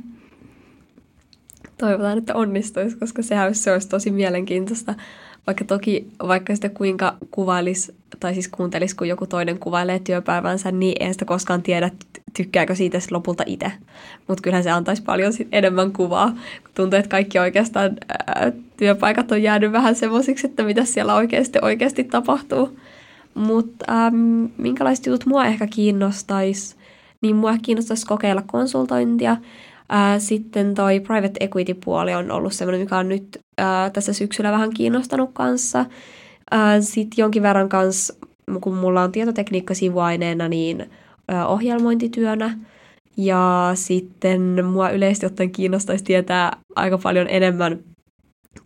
Toivotaan, 1.78 2.18
että 2.18 2.36
onnistuisi, 2.36 2.98
koska 2.98 3.22
sehän 3.22 3.56
se 3.56 3.72
olisi 3.72 3.90
tosi 3.90 4.12
mielenkiintoista 4.12 4.96
vaikka 5.48 5.66
toki, 5.66 6.08
vaikka 6.28 6.56
sitä 6.56 6.70
kuinka 6.70 7.16
kuvailisi, 7.32 7.96
tai 8.20 8.34
siis 8.34 8.48
kuuntelisi, 8.48 8.96
kun 8.96 9.08
joku 9.08 9.28
toinen 9.28 9.60
kuvailee 9.60 10.00
työpäivänsä, 10.00 10.72
niin 10.72 10.96
ei 11.00 11.14
sitä 11.14 11.26
koskaan 11.26 11.62
tiedä, 11.62 11.92
tykkääkö 12.38 12.76
siitä 12.76 12.98
lopulta 13.12 13.44
itse. 13.46 13.72
Mutta 14.28 14.42
kyllähän 14.42 14.64
se 14.64 14.72
antaisi 14.72 15.04
paljon 15.04 15.34
sit 15.34 15.48
enemmän 15.52 15.92
kuvaa, 15.92 16.30
kun 16.32 16.72
tuntuu, 16.76 17.00
että 17.00 17.10
kaikki 17.10 17.40
oikeastaan 17.40 17.92
ää, 18.10 18.52
työpaikat 18.78 19.32
on 19.32 19.44
jäänyt 19.44 19.72
vähän 19.72 19.96
semmoisiksi, 19.96 20.48
että 20.48 20.64
mitä 20.64 20.86
siellä 20.86 21.16
oikeasti, 21.16 21.60
oikeasti 21.62 22.04
tapahtuu. 22.04 22.80
Mutta 23.34 24.12
minkälaiset 24.58 25.06
jutut 25.06 25.26
mua 25.26 25.46
ehkä 25.46 25.68
kiinnostaisi, 25.68 26.76
niin 27.22 27.36
mua 27.36 27.58
kiinnostaisi 27.62 28.06
kokeilla 28.06 28.44
konsultointia, 28.48 29.38
Sitten 30.18 30.76
toi 30.76 31.00
private 31.00 31.38
equity-puoli 31.40 32.14
on 32.14 32.32
ollut 32.32 32.54
semmoinen, 32.54 32.82
mikä 32.82 32.98
on 32.98 33.10
nyt 33.10 33.40
tässä 33.94 34.14
syksyllä 34.14 34.52
vähän 34.52 34.74
kiinnostanut 34.74 35.30
kanssa. 35.34 35.86
Sitten 36.80 37.18
jonkin 37.18 37.44
verran 37.44 37.70
kanssa, 37.70 38.14
kun 38.62 38.76
mulla 38.76 39.02
on 39.02 39.12
tietotekniikka 39.12 39.74
sivuaineena, 39.74 40.48
niin 40.48 40.90
ohjelmointityönä. 41.48 42.58
Ja 43.18 43.72
sitten 43.74 44.66
mua 44.66 44.90
yleisesti 44.90 45.26
ottaen 45.26 45.52
kiinnostaisi 45.52 46.04
tietää 46.04 46.58
aika 46.76 46.98
paljon 46.98 47.28
enemmän 47.30 47.80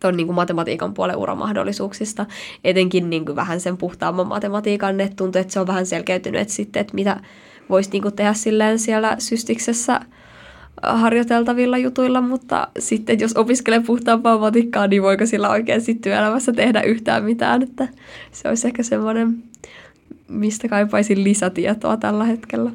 tuon 0.00 0.16
niin 0.16 0.34
matematiikan 0.34 0.94
puolen 0.94 1.16
uramahdollisuuksista, 1.16 2.26
etenkin 2.64 3.10
niin 3.10 3.24
kuin 3.24 3.36
vähän 3.36 3.60
sen 3.60 3.76
puhtaamman 3.76 4.26
matematiikan, 4.26 5.00
että 5.00 5.16
tuntuu, 5.16 5.40
että 5.40 5.52
se 5.52 5.60
on 5.60 5.66
vähän 5.66 5.86
selkeytynyt, 5.86 6.40
että 6.40 6.54
sitten, 6.54 6.80
että 6.80 6.94
mitä 6.94 7.20
voisi 7.70 7.90
niin 7.90 8.02
kuin 8.02 8.16
tehdä 8.16 8.32
silleen 8.32 8.78
siellä 8.78 9.16
systiksessä– 9.18 10.00
harjoiteltavilla 10.82 11.78
jutuilla, 11.78 12.20
mutta 12.20 12.68
sitten 12.78 13.20
jos 13.20 13.36
opiskelee 13.36 13.80
puhtaampaa 13.80 14.38
matikkaa, 14.38 14.86
niin 14.86 15.02
voiko 15.02 15.26
sillä 15.26 15.50
oikein 15.50 15.80
sitten 15.80 16.02
työelämässä 16.02 16.52
tehdä 16.52 16.82
yhtään 16.82 17.24
mitään, 17.24 17.62
että 17.62 17.88
se 18.32 18.48
olisi 18.48 18.66
ehkä 18.66 18.82
semmoinen, 18.82 19.42
mistä 20.28 20.68
kaipaisin 20.68 21.24
lisätietoa 21.24 21.96
tällä 21.96 22.24
hetkellä. 22.24 22.70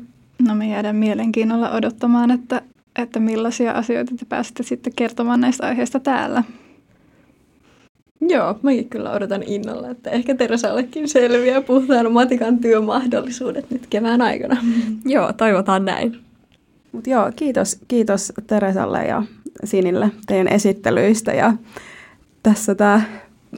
No 0.47 0.55
me 0.55 0.69
jäädään 0.69 0.95
mielenkiinnolla 0.95 1.71
odottamaan, 1.71 2.31
että, 2.31 2.61
että 3.01 3.19
millaisia 3.19 3.71
asioita 3.71 4.15
te 4.19 4.25
pääsette 4.29 4.63
sitten 4.63 4.93
kertomaan 4.95 5.41
näistä 5.41 5.67
aiheista 5.67 5.99
täällä. 5.99 6.43
Joo, 8.21 8.59
mäkin 8.61 8.89
kyllä 8.89 9.11
odotan 9.11 9.43
innolla, 9.43 9.89
että 9.89 10.09
ehkä 10.09 10.35
Teresallekin 10.35 11.07
selviää 11.07 11.61
puhtaan 11.61 12.11
matikan 12.11 12.57
työmahdollisuudet 12.57 13.71
nyt 13.71 13.87
kevään 13.89 14.21
aikana. 14.21 14.57
Joo, 15.05 15.33
toivotaan 15.33 15.85
näin. 15.85 16.19
Mutta 16.95 17.09
joo, 17.09 17.31
kiitos, 17.35 17.79
kiitos 17.87 18.33
Teresalle 18.47 19.05
ja 19.05 19.23
Sinille 19.63 20.11
teidän 20.27 20.47
esittelyistä. 20.47 21.33
Ja 21.33 21.53
tässä 22.43 22.75
tämä 22.75 23.01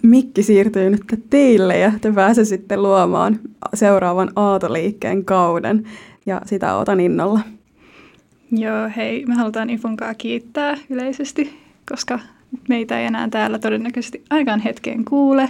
mikki 0.03 0.43
siirtyy 0.43 0.89
nyt 0.89 1.03
teille 1.29 1.77
ja 1.77 1.91
te 2.01 2.11
pääsisitte 2.11 2.77
luomaan 2.77 3.39
seuraavan 3.73 4.31
Aatoliikkeen 4.35 5.25
kauden. 5.25 5.83
Ja 6.25 6.41
sitä 6.45 6.75
otan 6.75 6.99
innolla. 6.99 7.39
Joo, 8.51 8.89
hei, 8.97 9.25
me 9.25 9.35
halutaan 9.35 9.69
Ifunkaa 9.69 10.13
kiittää 10.13 10.77
yleisesti, 10.89 11.59
koska 11.89 12.19
meitä 12.69 12.99
ei 12.99 13.05
enää 13.05 13.29
täällä 13.29 13.59
todennäköisesti 13.59 14.23
ainakaan 14.29 14.59
hetkeen 14.59 15.05
kuule. 15.05 15.49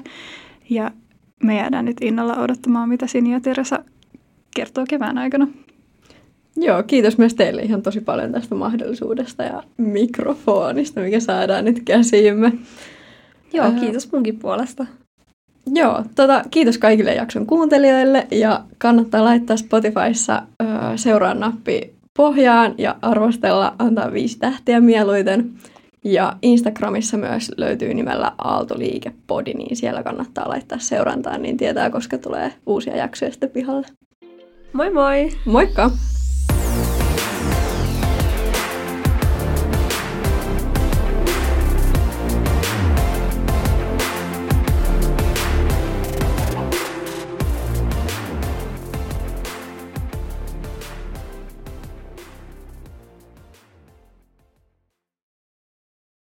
Ja 0.69 0.91
me 1.43 1.57
jäädään 1.57 1.85
nyt 1.85 1.97
innolla 2.01 2.35
odottamaan, 2.35 2.89
mitä 2.89 3.07
Sini 3.07 3.33
ja 3.33 3.39
Teresa 3.39 3.83
kertoo 4.55 4.85
kevään 4.89 5.17
aikana. 5.17 5.47
Joo, 6.57 6.83
kiitos 6.83 7.17
myös 7.17 7.33
teille 7.33 7.61
ihan 7.61 7.81
tosi 7.81 8.01
paljon 8.01 8.31
tästä 8.31 8.55
mahdollisuudesta 8.55 9.43
ja 9.43 9.63
mikrofonista, 9.77 11.01
mikä 11.01 11.19
saadaan 11.19 11.65
nyt 11.65 11.81
käsiimme. 11.85 12.51
Joo, 13.53 13.71
kiitos 13.79 14.11
munkin 14.11 14.39
puolesta. 14.39 14.85
Joo, 15.73 16.03
tota, 16.15 16.43
kiitos 16.51 16.77
kaikille 16.77 17.13
jakson 17.13 17.45
kuuntelijoille 17.45 18.27
ja 18.31 18.63
kannattaa 18.77 19.23
laittaa 19.23 19.57
Spotifyssa 19.57 20.41
ö, 20.63 20.65
seuraan 20.95 21.39
nappi 21.39 21.93
pohjaan 22.17 22.75
ja 22.77 22.95
arvostella, 23.01 23.75
antaa 23.79 24.13
viisi 24.13 24.39
tähtiä 24.39 24.79
mieluiten. 24.79 25.51
Ja 26.03 26.33
Instagramissa 26.41 27.17
myös 27.17 27.51
löytyy 27.57 27.93
nimellä 27.93 28.31
Aaltoliikepodi, 28.37 29.53
niin 29.53 29.75
siellä 29.75 30.03
kannattaa 30.03 30.49
laittaa 30.49 30.79
seurantaan, 30.79 31.41
niin 31.41 31.57
tietää, 31.57 31.89
koska 31.89 32.17
tulee 32.17 32.53
uusia 32.65 32.97
jaksoja 32.97 33.31
sitten 33.31 33.49
pihalle. 33.49 33.87
Moi 34.73 34.89
moi! 34.89 35.29
Moikka! 35.45 35.91